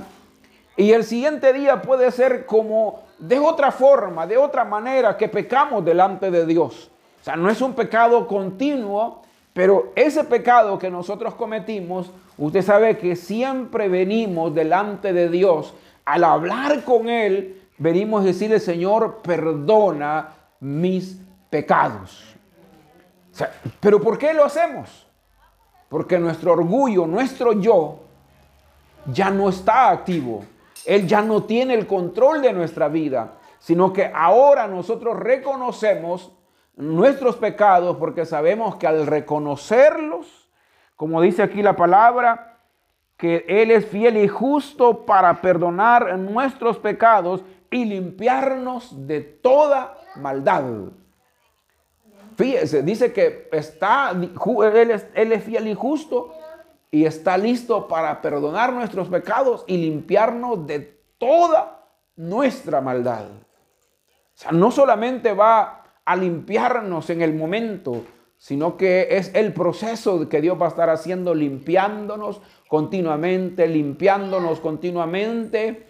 Y 0.78 0.92
el 0.92 1.04
siguiente 1.04 1.52
día 1.52 1.82
puede 1.82 2.12
ser 2.12 2.46
como 2.46 3.02
de 3.22 3.40
otra 3.40 3.72
forma, 3.72 4.28
de 4.28 4.38
otra 4.38 4.66
manera 4.66 5.16
que 5.16 5.30
pecamos 5.30 5.86
delante 5.86 6.30
de 6.30 6.46
Dios. 6.46 6.92
O 7.22 7.24
sea, 7.24 7.38
no 7.38 7.50
es 7.50 7.62
un 7.62 7.74
pecado 7.74 8.28
continuo, 8.28 9.22
pero 9.54 9.94
ese 9.96 10.26
pecado 10.26 10.78
que 10.78 10.90
nosotros 10.90 11.36
cometimos 11.36 12.12
Usted 12.42 12.64
sabe 12.64 12.98
que 12.98 13.16
siempre 13.16 13.88
venimos 13.88 14.56
delante 14.56 15.14
de 15.14 15.30
Dios. 15.30 15.76
Al 16.06 16.24
hablar 16.24 16.84
con 16.84 17.08
Él, 17.08 17.62
venimos 17.78 18.24
a 18.24 18.26
decirle, 18.26 18.60
Señor, 18.60 19.20
perdona 19.22 20.30
mis 20.60 21.20
pecados. 21.52 22.36
Pero 23.80 24.02
¿por 24.02 24.18
qué 24.18 24.34
lo 24.34 24.44
hacemos? 24.44 25.06
Porque 25.88 26.18
nuestro 26.18 26.54
orgullo, 26.54 27.06
nuestro 27.06 27.54
yo, 27.54 28.00
ya 29.06 29.30
no 29.30 29.48
está 29.48 29.92
activo. 29.92 30.44
Él 30.86 31.08
ya 31.08 31.22
no 31.22 31.44
tiene 31.44 31.74
el 31.74 31.88
control 31.88 32.42
de 32.42 32.54
nuestra 32.54 32.88
vida, 32.88 33.34
sino 33.60 33.94
que 33.94 34.12
ahora 34.14 34.68
nosotros 34.68 35.18
reconocemos 35.18 36.32
nuestros 36.76 37.36
pecados 37.36 37.98
porque 37.98 38.26
sabemos 38.26 38.76
que 38.76 38.88
al 38.88 39.06
reconocerlos, 39.06 40.50
como 40.96 41.22
dice 41.22 41.44
aquí 41.44 41.62
la 41.62 41.76
palabra, 41.76 42.60
que 43.18 43.46
Él 43.48 43.70
es 43.70 43.86
fiel 43.86 44.18
y 44.18 44.28
justo 44.28 45.06
para 45.06 45.42
perdonar 45.42 46.18
nuestros 46.18 46.80
pecados 46.80 47.44
y 47.70 47.86
limpiarnos 47.86 49.08
de 49.08 49.22
toda 49.22 49.96
maldad. 50.16 50.64
Fíjese, 52.36 52.82
dice 52.82 53.14
que 53.14 53.48
está, 53.52 54.12
él 54.12 54.92
es, 54.92 55.06
él 55.14 55.32
es 55.32 55.44
fiel 55.44 55.68
y 55.68 55.76
justo 55.76 56.34
y 56.92 57.06
está 57.06 57.38
listo 57.38 57.88
para 57.88 58.22
perdonar 58.22 58.74
nuestros 58.74 59.08
pecados 59.08 59.64
y 59.66 59.78
limpiarnos 59.78 60.68
de 60.68 60.80
toda 61.18 61.86
nuestra 62.18 62.82
maldad. 62.82 63.26
O 63.28 64.36
sea, 64.36 64.52
no 64.52 64.72
solamente 64.72 65.34
va 65.34 65.84
a 66.04 66.16
limpiarnos 66.16 67.10
en 67.10 67.22
el 67.22 67.34
momento, 67.34 68.04
sino 68.38 68.76
que 68.76 69.08
es 69.12 69.34
el 69.34 69.54
proceso 69.54 70.28
que 70.28 70.42
Dios 70.42 70.60
va 70.60 70.66
a 70.66 70.70
estar 70.70 70.90
haciendo, 70.90 71.34
limpiándonos 71.34 72.42
continuamente, 72.68 73.68
limpiándonos 73.68 74.60
continuamente, 74.60 75.88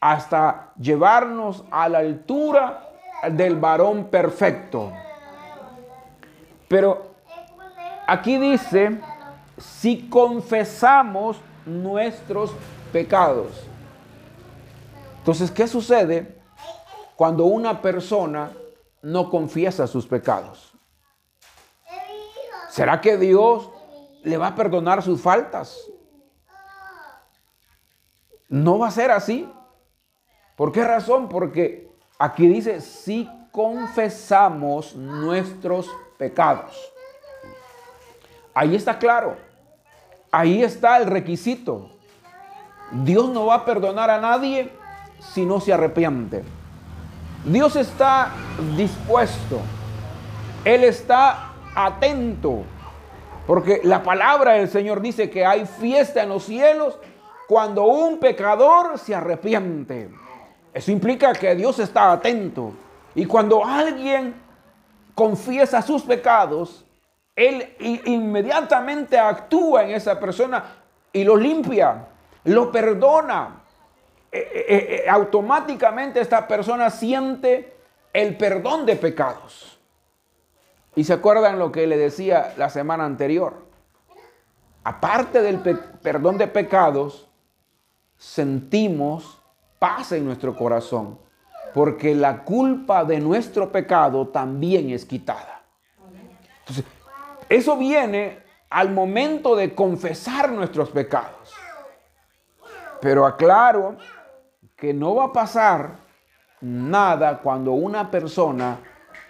hasta 0.00 0.72
llevarnos 0.78 1.64
a 1.70 1.88
la 1.88 1.98
altura 1.98 2.90
del 3.30 3.56
varón 3.56 4.06
perfecto. 4.06 4.92
Pero 6.68 7.10
aquí 8.06 8.38
dice, 8.38 8.98
si 9.60 10.08
confesamos 10.08 11.36
nuestros 11.66 12.52
pecados. 12.92 13.48
Entonces, 15.18 15.50
¿qué 15.50 15.68
sucede 15.68 16.40
cuando 17.14 17.44
una 17.44 17.80
persona 17.80 18.52
no 19.02 19.30
confiesa 19.30 19.86
sus 19.86 20.06
pecados? 20.06 20.72
¿Será 22.70 23.00
que 23.00 23.16
Dios 23.16 23.68
le 24.22 24.36
va 24.36 24.48
a 24.48 24.54
perdonar 24.54 25.02
sus 25.02 25.20
faltas? 25.20 25.78
No 28.48 28.78
va 28.78 28.88
a 28.88 28.92
ser 28.92 29.10
así. 29.10 29.48
¿Por 30.56 30.72
qué 30.72 30.84
razón? 30.84 31.28
Porque 31.28 31.92
aquí 32.18 32.46
dice, 32.46 32.80
si 32.80 33.28
confesamos 33.50 34.94
nuestros 34.94 35.90
pecados. 36.16 36.92
Ahí 38.54 38.74
está 38.74 38.98
claro. 38.98 39.49
Ahí 40.30 40.62
está 40.62 40.98
el 40.98 41.06
requisito. 41.06 41.90
Dios 42.92 43.28
no 43.28 43.46
va 43.46 43.56
a 43.56 43.64
perdonar 43.64 44.10
a 44.10 44.20
nadie 44.20 44.70
si 45.18 45.44
no 45.44 45.60
se 45.60 45.72
arrepiente. 45.72 46.44
Dios 47.44 47.76
está 47.76 48.32
dispuesto. 48.76 49.60
Él 50.64 50.84
está 50.84 51.52
atento. 51.74 52.62
Porque 53.46 53.80
la 53.82 54.02
palabra 54.02 54.52
del 54.52 54.68
Señor 54.68 55.00
dice 55.00 55.30
que 55.30 55.44
hay 55.44 55.66
fiesta 55.66 56.22
en 56.22 56.28
los 56.28 56.44
cielos 56.44 56.98
cuando 57.48 57.84
un 57.84 58.18
pecador 58.18 58.98
se 58.98 59.14
arrepiente. 59.14 60.10
Eso 60.72 60.92
implica 60.92 61.32
que 61.32 61.54
Dios 61.54 61.78
está 61.78 62.12
atento. 62.12 62.72
Y 63.14 63.26
cuando 63.26 63.64
alguien 63.64 64.34
confiesa 65.14 65.82
sus 65.82 66.02
pecados, 66.02 66.84
Él 67.34 67.76
inmediatamente 68.06 69.18
actúa 69.18 69.84
en 69.84 69.90
esa 69.90 70.18
persona 70.18 70.64
y 71.12 71.24
lo 71.24 71.36
limpia, 71.36 72.06
lo 72.44 72.70
perdona. 72.70 73.62
E, 74.32 74.38
e, 74.38 75.04
e, 75.04 75.10
automáticamente 75.10 76.20
esta 76.20 76.46
persona 76.46 76.90
siente 76.90 77.76
el 78.12 78.36
perdón 78.36 78.86
de 78.86 78.96
pecados. 78.96 79.78
Y 80.94 81.04
se 81.04 81.12
acuerdan 81.12 81.58
lo 81.58 81.72
que 81.72 81.86
le 81.86 81.96
decía 81.96 82.54
la 82.56 82.70
semana 82.70 83.04
anterior. 83.04 83.66
Aparte 84.84 85.42
del 85.42 85.58
perdón 85.58 86.38
de 86.38 86.46
pecados, 86.46 87.28
sentimos 88.16 89.38
paz 89.78 90.12
en 90.12 90.24
nuestro 90.24 90.56
corazón. 90.56 91.18
porque 91.72 92.14
la 92.14 92.42
culpa 92.42 93.04
de 93.04 93.20
nuestro 93.20 93.70
pecado 93.70 94.28
también 94.28 94.90
es 94.90 95.04
quitada. 95.04 95.62
Entonces, 96.60 96.84
eso 97.50 97.76
viene 97.76 98.38
al 98.70 98.92
momento 98.92 99.56
de 99.56 99.74
confesar 99.74 100.50
nuestros 100.52 100.90
pecados. 100.90 101.52
Pero 103.00 103.26
aclaro 103.26 103.96
que 104.76 104.94
no 104.94 105.16
va 105.16 105.24
a 105.26 105.32
pasar 105.32 105.96
nada 106.60 107.40
cuando 107.40 107.72
una 107.72 108.10
persona 108.10 108.78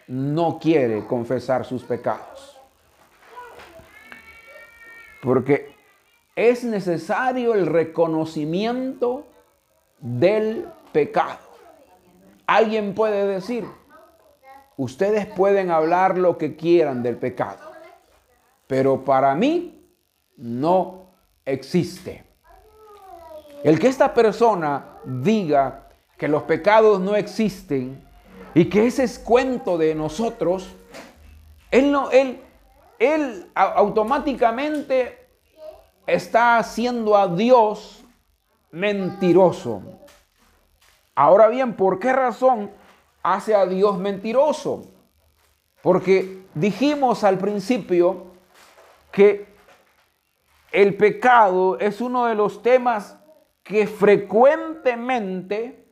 no 0.07 0.59
quiere 0.61 1.07
confesar 1.07 1.65
sus 1.65 1.83
pecados. 1.83 2.61
Porque 5.23 5.75
es 6.37 6.65
necesario 6.65 7.55
el 7.55 7.67
reconocimiento 7.67 9.27
del 9.99 10.67
pecado. 10.93 11.39
Alguien 12.47 12.95
puede 12.95 13.27
decir, 13.27 13.65
ustedes 14.77 15.27
pueden 15.27 15.71
hablar 15.71 16.19
lo 16.19 16.37
que 16.37 16.57
quieran 16.57 17.03
del 17.03 17.17
pecado, 17.17 17.70
pero 18.71 19.05
para 19.05 19.35
mí 19.35 19.85
no 20.37 21.07
existe. 21.45 22.23
El 23.65 23.81
que 23.81 23.89
esta 23.89 24.15
persona 24.15 25.01
diga 25.05 25.89
que 26.17 26.29
los 26.29 26.45
pecados 26.45 27.01
no 27.01 27.17
existen 27.17 28.01
y 28.55 28.67
que 28.67 28.87
ese 28.87 29.03
es 29.03 29.19
cuento 29.19 29.77
de 29.77 29.97
nosotros, 29.97 30.69
él, 31.73 31.91
no, 31.91 32.13
él, 32.13 32.41
él 33.01 33.51
automáticamente 33.57 35.19
está 36.07 36.59
haciendo 36.59 37.17
a 37.17 37.27
Dios 37.27 38.05
mentiroso. 38.71 39.83
Ahora 41.17 41.49
bien, 41.49 41.75
¿por 41.75 41.99
qué 41.99 42.13
razón 42.13 42.71
hace 43.21 43.53
a 43.53 43.67
Dios 43.67 43.99
mentiroso? 43.99 44.85
Porque 45.83 46.45
dijimos 46.55 47.25
al 47.25 47.37
principio 47.37 48.30
que 49.12 49.46
el 50.73 50.96
pecado 50.96 51.79
es 51.79 52.01
uno 52.01 52.27
de 52.27 52.35
los 52.35 52.62
temas 52.62 53.16
que 53.62 53.87
frecuentemente 53.87 55.85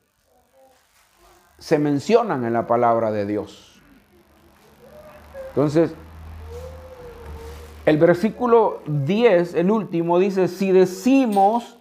se 1.58 1.78
mencionan 1.78 2.44
en 2.44 2.52
la 2.52 2.66
palabra 2.66 3.10
de 3.10 3.26
Dios. 3.26 3.82
Entonces, 5.48 5.92
el 7.84 7.96
versículo 7.96 8.82
10, 8.86 9.54
el 9.54 9.70
último, 9.70 10.18
dice, 10.18 10.46
si 10.46 10.70
decimos 10.70 11.78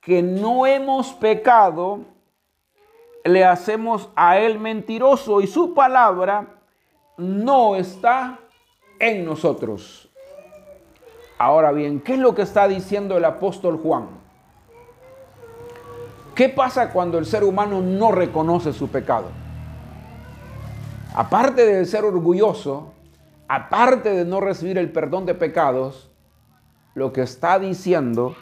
que 0.00 0.22
no 0.22 0.66
hemos 0.66 1.12
pecado, 1.12 2.00
le 3.24 3.44
hacemos 3.44 4.08
a 4.16 4.38
él 4.38 4.58
mentiroso 4.58 5.40
y 5.40 5.46
su 5.46 5.74
palabra 5.74 6.60
no 7.16 7.76
está 7.76 8.38
en 8.98 9.24
nosotros. 9.24 10.05
Ahora 11.38 11.72
bien, 11.72 12.00
¿qué 12.00 12.14
es 12.14 12.18
lo 12.18 12.34
que 12.34 12.42
está 12.42 12.66
diciendo 12.66 13.16
el 13.16 13.24
apóstol 13.24 13.78
Juan? 13.82 14.08
¿Qué 16.34 16.48
pasa 16.48 16.90
cuando 16.92 17.18
el 17.18 17.26
ser 17.26 17.44
humano 17.44 17.80
no 17.80 18.12
reconoce 18.12 18.72
su 18.72 18.88
pecado? 18.88 19.28
Aparte 21.14 21.64
de 21.64 21.84
ser 21.86 22.04
orgulloso, 22.04 22.92
aparte 23.48 24.10
de 24.10 24.24
no 24.24 24.40
recibir 24.40 24.76
el 24.78 24.92
perdón 24.92 25.26
de 25.26 25.34
pecados, 25.34 26.10
lo 26.94 27.12
que 27.12 27.22
está 27.22 27.58
diciendo 27.58 28.36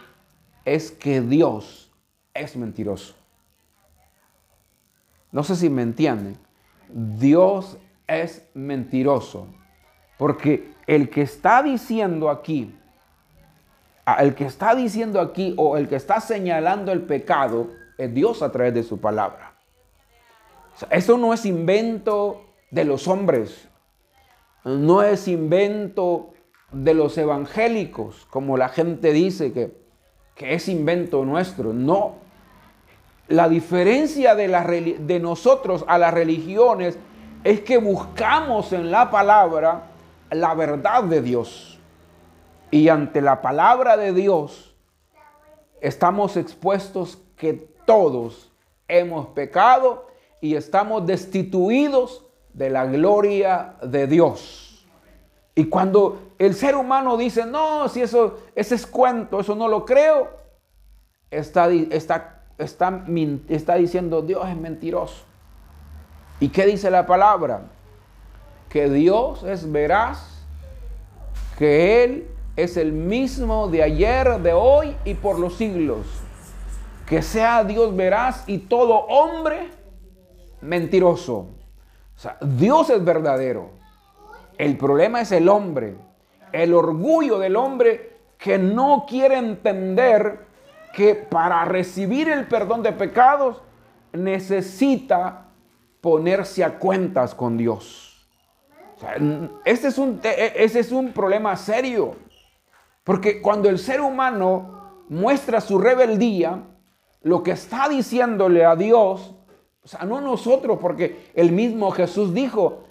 es 0.64 0.90
que 0.90 1.20
Dios 1.20 1.90
es 2.33 2.57
mentiroso. 2.57 3.14
No 5.30 5.42
sé 5.42 5.57
si 5.57 5.68
me 5.68 5.83
entienden. 5.83 6.37
Dios 6.88 7.76
es 8.07 8.48
mentiroso. 8.54 9.48
Porque 10.16 10.72
el 10.87 11.11
que 11.11 11.22
está 11.22 11.62
diciendo 11.62 12.30
aquí, 12.30 12.72
el 14.18 14.34
que 14.34 14.44
está 14.44 14.74
diciendo 14.74 15.20
aquí 15.20 15.54
o 15.56 15.76
el 15.76 15.88
que 15.88 15.96
está 15.96 16.20
señalando 16.20 16.92
el 16.92 17.02
pecado 17.02 17.68
es 17.96 18.12
Dios 18.12 18.42
a 18.42 18.52
través 18.52 18.74
de 18.74 18.82
su 18.82 19.00
palabra. 19.00 19.54
eso 20.90 21.16
no 21.16 21.32
es 21.32 21.46
invento 21.46 22.42
de 22.70 22.84
los 22.84 23.08
hombres 23.08 23.68
no 24.64 25.02
es 25.02 25.28
invento 25.28 26.32
de 26.72 26.94
los 26.94 27.16
evangélicos, 27.18 28.26
como 28.30 28.56
la 28.56 28.68
gente 28.68 29.12
dice 29.12 29.52
que, 29.52 29.84
es 30.36 30.68
invento 30.68 31.24
nuestro. 31.24 31.72
No. 31.72 32.16
La 33.28 33.48
diferencia 33.48 34.34
de, 34.34 34.96
de 34.98 35.20
nosotros 35.20 35.84
a 35.86 35.98
las 35.98 36.12
religiones 36.12 36.98
es 37.44 37.60
que 37.60 37.78
buscamos 37.78 38.72
en 38.72 38.90
la 38.90 39.10
palabra 39.10 39.84
la 40.30 40.54
verdad 40.54 41.04
de 41.04 41.22
Dios. 41.22 41.73
Y 42.70 42.88
ante 42.88 43.20
la 43.20 43.40
palabra 43.40 43.96
de 43.96 44.12
Dios 44.12 44.74
estamos 45.81 46.37
expuestos 46.37 47.18
que 47.37 47.53
todos 47.85 48.50
hemos 48.88 49.29
pecado 49.29 50.07
y 50.40 50.57
estamos 50.57 51.07
destituidos 51.07 52.24
de 52.53 52.70
la 52.70 52.87
gloria 52.87 53.74
de 53.83 54.07
Dios. 54.07 54.87
Y 55.55 55.66
cuando 55.66 56.33
el 56.38 56.55
ser 56.55 56.74
humano 56.74 57.16
dice, 57.16 57.46
no, 57.46 57.88
si 57.88 58.03
eso 58.03 58.40
ese 58.55 58.74
es 58.74 58.87
cuento, 58.87 59.40
eso 59.40 59.55
no 59.55 59.68
lo 59.68 59.85
creo, 59.85 60.31
está, 61.31 61.70
está, 61.70 62.42
está, 62.59 63.05
está 63.48 63.74
diciendo 63.77 64.22
Dios 64.22 64.48
es 64.48 64.57
mentiroso. 64.57 65.24
¿Y 66.40 66.48
qué 66.48 66.66
dice 66.66 66.90
la 66.90 67.07
palabra? 67.07 67.62
Que 68.68 68.90
Dios 68.90 69.44
es 69.44 69.70
veraz, 69.70 70.44
que 71.57 72.05
Él 72.05 72.34
es 72.56 72.76
el 72.76 72.92
mismo 72.92 73.68
de 73.68 73.82
ayer, 73.82 74.38
de 74.40 74.52
hoy 74.52 74.96
y 75.04 75.14
por 75.14 75.38
los 75.38 75.56
siglos. 75.56 76.06
Que 77.06 77.20
sea 77.20 77.64
Dios 77.64 77.94
veraz 77.94 78.44
y 78.46 78.58
todo 78.58 78.94
hombre 79.06 79.68
mentiroso. 80.60 81.48
O 82.16 82.18
sea, 82.18 82.38
Dios 82.40 82.90
es 82.90 83.04
verdadero. 83.04 83.70
El 84.56 84.76
problema 84.76 85.20
es 85.20 85.32
el 85.32 85.48
hombre. 85.48 85.96
El 86.52 86.72
orgullo 86.72 87.38
del 87.38 87.56
hombre 87.56 88.14
que 88.38 88.58
no 88.58 89.04
quiere 89.08 89.36
entender 89.36 90.46
que 90.94 91.14
para 91.14 91.64
recibir 91.64 92.28
el 92.28 92.46
perdón 92.46 92.82
de 92.82 92.92
pecados 92.92 93.60
necesita 94.12 95.46
ponerse 96.00 96.62
a 96.62 96.78
cuentas 96.78 97.34
con 97.34 97.56
Dios. 97.56 98.28
este 99.64 99.88
e, 99.88 100.52
ese 100.64 100.78
es 100.78 100.92
un 100.92 101.12
problema 101.12 101.56
serio. 101.56 102.14
Porque 103.04 103.40
cuando 103.40 103.68
el 103.68 103.78
ser 103.78 104.00
humano 104.00 105.04
muestra 105.08 105.60
su 105.60 105.78
rebeldía, 105.78 106.62
lo 107.22 107.42
que 107.42 107.52
está 107.52 107.88
diciéndole 107.88 108.64
a 108.64 108.74
Dios 108.74 109.34
o 109.84 109.88
sea, 109.88 110.04
no 110.04 110.20
nosotros, 110.20 110.78
porque 110.80 111.30
el 111.34 111.52
mismo 111.52 111.90
Jesús 111.90 112.32
dijo, 112.32 112.84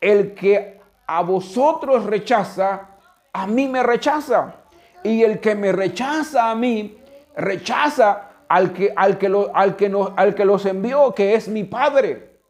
el 0.00 0.34
que 0.34 0.80
a 1.06 1.22
vosotros 1.22 2.06
rechaza, 2.06 2.88
a 3.32 3.46
mí 3.46 3.68
me 3.68 3.82
rechaza. 3.82 4.54
Y 5.04 5.22
el 5.22 5.40
que 5.40 5.54
me 5.54 5.72
rechaza 5.72 6.50
a 6.50 6.54
mí, 6.54 6.98
rechaza 7.36 8.30
al 8.48 8.72
que, 8.72 8.94
al 8.96 9.18
que, 9.18 9.26
al 9.26 9.76
que, 9.76 9.92
al 10.16 10.34
que 10.34 10.44
los 10.46 10.64
envió, 10.64 11.14
que 11.14 11.34
es 11.34 11.48
mi 11.48 11.64
Padre. 11.64 12.40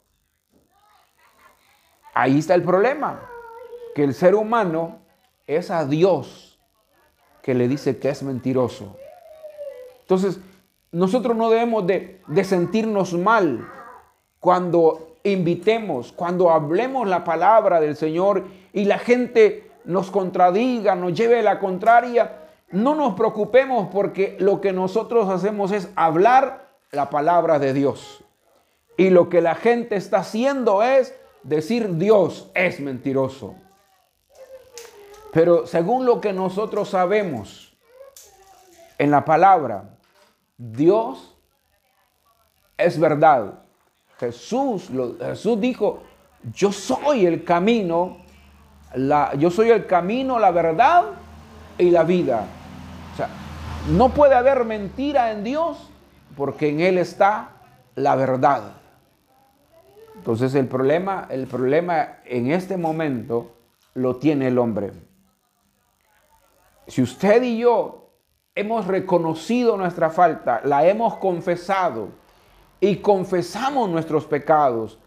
Ahí 2.14 2.38
está 2.38 2.54
el 2.54 2.62
problema, 2.62 3.20
que 3.96 4.04
el 4.04 4.14
ser 4.14 4.36
humano 4.36 5.00
es 5.44 5.72
a 5.72 5.84
Dios 5.84 6.47
que 7.48 7.54
le 7.54 7.66
dice 7.66 7.96
que 7.96 8.10
es 8.10 8.22
mentiroso. 8.22 8.94
Entonces, 10.02 10.38
nosotros 10.92 11.34
no 11.34 11.48
debemos 11.48 11.86
de, 11.86 12.20
sentirnos 12.44 13.14
mal 13.14 13.66
cuando 14.38 15.16
invitemos, 15.24 16.12
cuando 16.12 16.50
hablemos 16.50 17.08
la 17.08 17.24
palabra 17.24 17.80
del 17.80 17.96
Señor 17.96 18.44
y 18.74 18.84
la 18.84 18.98
gente 18.98 19.70
nos 19.86 20.10
contradiga, 20.10 20.94
nos 20.94 21.14
lleve 21.14 21.42
la 21.42 21.58
contraria, 21.58 22.50
no 22.70 22.94
nos 22.94 23.14
preocupemos 23.14 23.88
porque 23.90 24.36
lo 24.38 24.60
que 24.60 24.74
nosotros 24.74 25.30
hacemos 25.30 25.72
es 25.72 25.88
hablar 25.96 26.68
la 26.92 27.08
palabra 27.08 27.58
de 27.58 27.72
Dios. 27.72 28.22
Y 28.98 29.08
lo 29.08 29.30
que 29.30 29.40
la 29.40 29.54
gente 29.54 29.96
está 29.96 30.18
haciendo 30.18 30.82
es 30.82 31.14
decir 31.44 31.96
Dios 31.96 32.50
es 32.52 32.78
mentiroso. 32.78 33.54
Pero 35.32 35.66
según 35.66 36.06
lo 36.06 36.20
que 36.20 36.32
nosotros 36.32 36.90
sabemos 36.90 37.76
en 38.98 39.10
la 39.10 39.24
palabra, 39.24 39.96
Dios 40.56 41.36
es 42.76 42.98
verdad. 42.98 43.62
Jesús, 44.18 44.90
Jesús 45.20 45.60
dijo, 45.60 46.02
yo 46.52 46.72
soy 46.72 47.26
el 47.26 47.44
camino, 47.44 48.18
la, 48.94 49.34
yo 49.34 49.50
soy 49.50 49.70
el 49.70 49.86
camino, 49.86 50.38
la 50.38 50.50
verdad 50.50 51.04
y 51.76 51.90
la 51.90 52.04
vida. 52.04 52.46
O 53.12 53.16
sea, 53.16 53.28
no 53.90 54.10
puede 54.10 54.34
haber 54.34 54.64
mentira 54.64 55.30
en 55.32 55.44
Dios 55.44 55.90
porque 56.36 56.68
en 56.70 56.80
Él 56.80 56.98
está 56.98 57.50
la 57.94 58.16
verdad. 58.16 58.72
Entonces 60.16 60.54
el 60.54 60.66
problema, 60.66 61.26
el 61.30 61.46
problema 61.46 62.18
en 62.24 62.50
este 62.50 62.76
momento 62.76 63.56
lo 63.94 64.16
tiene 64.16 64.48
el 64.48 64.58
hombre. 64.58 64.92
Si 66.88 67.02
usted 67.02 67.42
y 67.42 67.58
yo 67.58 68.08
hemos 68.54 68.86
reconocido 68.86 69.76
nuestra 69.76 70.10
falta, 70.10 70.62
la 70.64 70.86
hemos 70.86 71.16
confesado 71.16 72.08
y 72.80 72.96
confesamos 72.96 73.90
nuestros 73.90 74.24
pecados, 74.24 74.98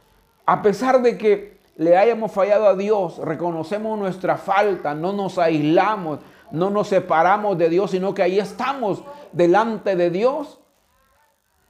a 0.46 0.62
pesar 0.62 1.02
de 1.02 1.18
que 1.18 1.60
le 1.78 1.98
hayamos 1.98 2.32
fallado 2.32 2.68
a 2.68 2.76
Dios, 2.76 3.18
reconocemos 3.18 3.98
nuestra 3.98 4.38
falta, 4.38 4.94
no 4.94 5.12
nos 5.12 5.40
aislamos, 5.40 6.20
no 6.52 6.70
nos 6.70 6.88
separamos 6.90 7.58
de 7.58 7.70
Dios, 7.70 7.92
sino 7.92 8.14
que 8.14 8.22
ahí 8.22 8.38
estamos 8.38 9.04
delante 9.32 9.96
de 9.96 10.12
Dios, 10.12 10.60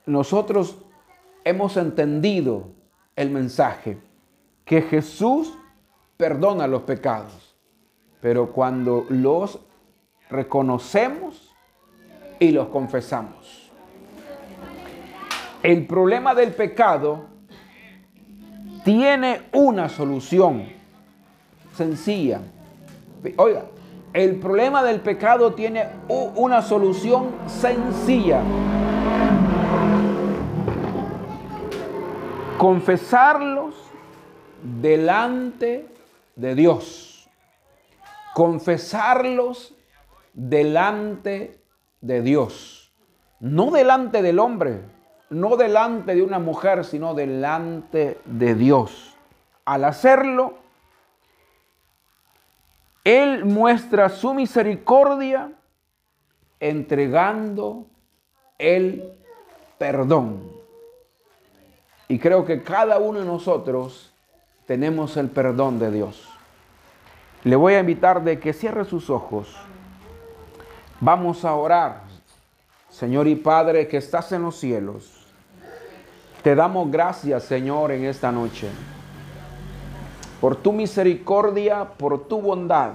nosotros 0.06 0.78
hemos 1.45 1.78
entendido 1.78 2.67
el 3.15 3.30
mensaje, 3.30 3.97
que 4.65 4.82
Jesús 4.82 5.54
perdona 6.17 6.67
los 6.67 6.82
pecados, 6.82 7.56
pero 8.19 8.52
cuando 8.52 9.06
los 9.10 9.60
reconocemos 10.32 11.54
y 12.39 12.52
los 12.52 12.70
confesamos. 12.70 13.72
El 15.62 15.86
problema 15.86 16.34
del 16.34 16.54
pecado 16.54 17.26
tiene 18.84 19.44
una 19.52 19.89
solución 19.89 20.65
sencilla. 21.76 22.41
Oiga, 23.38 23.65
el 24.13 24.39
problema 24.39 24.82
del 24.84 25.02
pecado 25.02 25.54
tiene 25.54 25.88
una 26.08 26.62
solución 26.62 27.32
sencilla. 27.46 28.41
Confesarlos 32.58 33.76
delante 34.63 35.88
de 36.36 36.56
Dios. 36.56 37.30
Confesarlos 38.34 39.76
delante 40.34 41.62
de 42.02 42.22
Dios. 42.22 42.94
No 43.39 43.72
delante 43.72 44.22
del 44.22 44.39
hombre, 44.39 44.82
no 45.30 45.58
delante 45.58 46.13
de 46.13 46.22
una 46.22 46.39
mujer, 46.39 46.86
sino 46.86 47.13
delante 47.13 48.20
de 48.26 48.56
Dios. 48.56 49.15
Al 49.65 49.86
hacerlo, 49.86 50.56
Él 53.04 53.46
muestra 53.46 54.10
su 54.10 54.34
misericordia 54.34 55.54
entregando 56.60 57.88
el 58.60 59.13
perdón. 59.78 60.52
Y 62.08 62.20
creo 62.20 62.46
que 62.46 62.62
cada 62.62 63.00
uno 63.00 63.20
de 63.20 63.26
nosotros 63.26 64.13
tenemos 64.67 65.17
el 65.17 65.30
perdón 65.30 65.80
de 65.80 65.91
Dios. 65.91 66.30
Le 67.44 67.56
voy 67.56 67.74
a 67.74 67.80
invitar 67.80 68.24
de 68.24 68.39
que 68.39 68.54
cierre 68.54 68.86
sus 68.86 69.10
ojos. 69.10 69.58
Vamos 71.02 71.44
a 71.44 71.54
orar. 71.54 72.04
Señor 72.90 73.28
y 73.28 73.36
Padre 73.36 73.88
que 73.88 73.98
estás 73.98 74.32
en 74.32 74.44
los 74.44 74.56
cielos, 74.58 75.26
te 76.42 76.56
damos 76.56 76.90
gracias, 76.90 77.44
Señor, 77.44 77.92
en 77.92 78.06
esta 78.06 78.32
noche. 78.32 78.70
Por 80.40 80.56
tu 80.56 80.72
misericordia, 80.72 81.86
por 81.86 82.28
tu 82.28 82.42
bondad. 82.42 82.94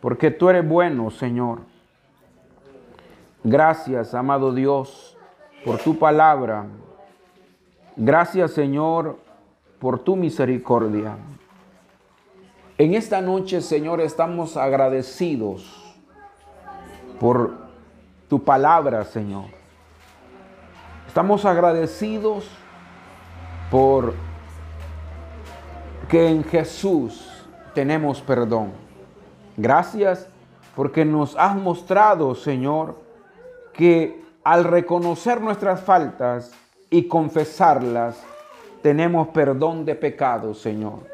Porque 0.00 0.32
tú 0.32 0.48
eres 0.48 0.66
bueno, 0.68 1.10
Señor. 1.12 1.60
Gracias, 3.44 4.14
amado 4.14 4.52
Dios, 4.52 5.16
por 5.64 5.78
tu 5.78 5.98
palabra 5.98 6.66
Gracias 8.02 8.52
Señor 8.52 9.18
por 9.78 9.98
tu 9.98 10.16
misericordia. 10.16 11.18
En 12.78 12.94
esta 12.94 13.20
noche, 13.20 13.60
Señor, 13.60 14.00
estamos 14.00 14.56
agradecidos 14.56 15.89
por 17.20 17.52
tu 18.28 18.42
palabra, 18.42 19.04
Señor. 19.04 19.44
Estamos 21.06 21.44
agradecidos 21.44 22.48
por 23.70 24.14
que 26.08 26.28
en 26.28 26.42
Jesús 26.42 27.28
tenemos 27.74 28.20
perdón. 28.20 28.72
Gracias 29.56 30.26
porque 30.74 31.04
nos 31.04 31.36
has 31.36 31.54
mostrado, 31.54 32.34
Señor, 32.34 32.96
que 33.72 34.24
al 34.42 34.64
reconocer 34.64 35.40
nuestras 35.40 35.80
faltas, 35.80 36.52
y 36.90 37.04
confesarlas, 37.04 38.20
tenemos 38.82 39.28
perdón 39.28 39.84
de 39.84 39.94
pecados, 39.94 40.60
Señor. 40.60 41.06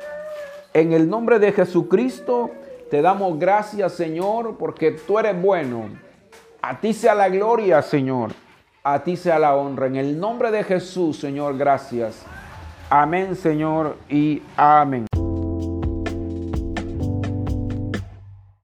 En 0.72 0.92
el 0.92 1.08
nombre 1.08 1.38
de 1.38 1.52
Jesucristo, 1.52 2.50
te 2.90 3.02
damos 3.02 3.38
gracias, 3.38 3.92
Señor, 3.92 4.56
porque 4.58 4.92
tú 4.92 5.18
eres 5.18 5.40
bueno. 5.40 5.88
A 6.62 6.80
ti 6.80 6.92
sea 6.92 7.14
la 7.14 7.28
gloria, 7.28 7.82
Señor. 7.82 8.32
A 8.82 9.02
ti 9.02 9.16
sea 9.16 9.38
la 9.38 9.56
honra. 9.56 9.86
En 9.86 9.96
el 9.96 10.18
nombre 10.18 10.50
de 10.50 10.62
Jesús, 10.62 11.18
Señor, 11.18 11.56
gracias. 11.56 12.24
Amén, 12.88 13.34
Señor, 13.34 13.96
y 14.08 14.42
amén. 14.56 15.06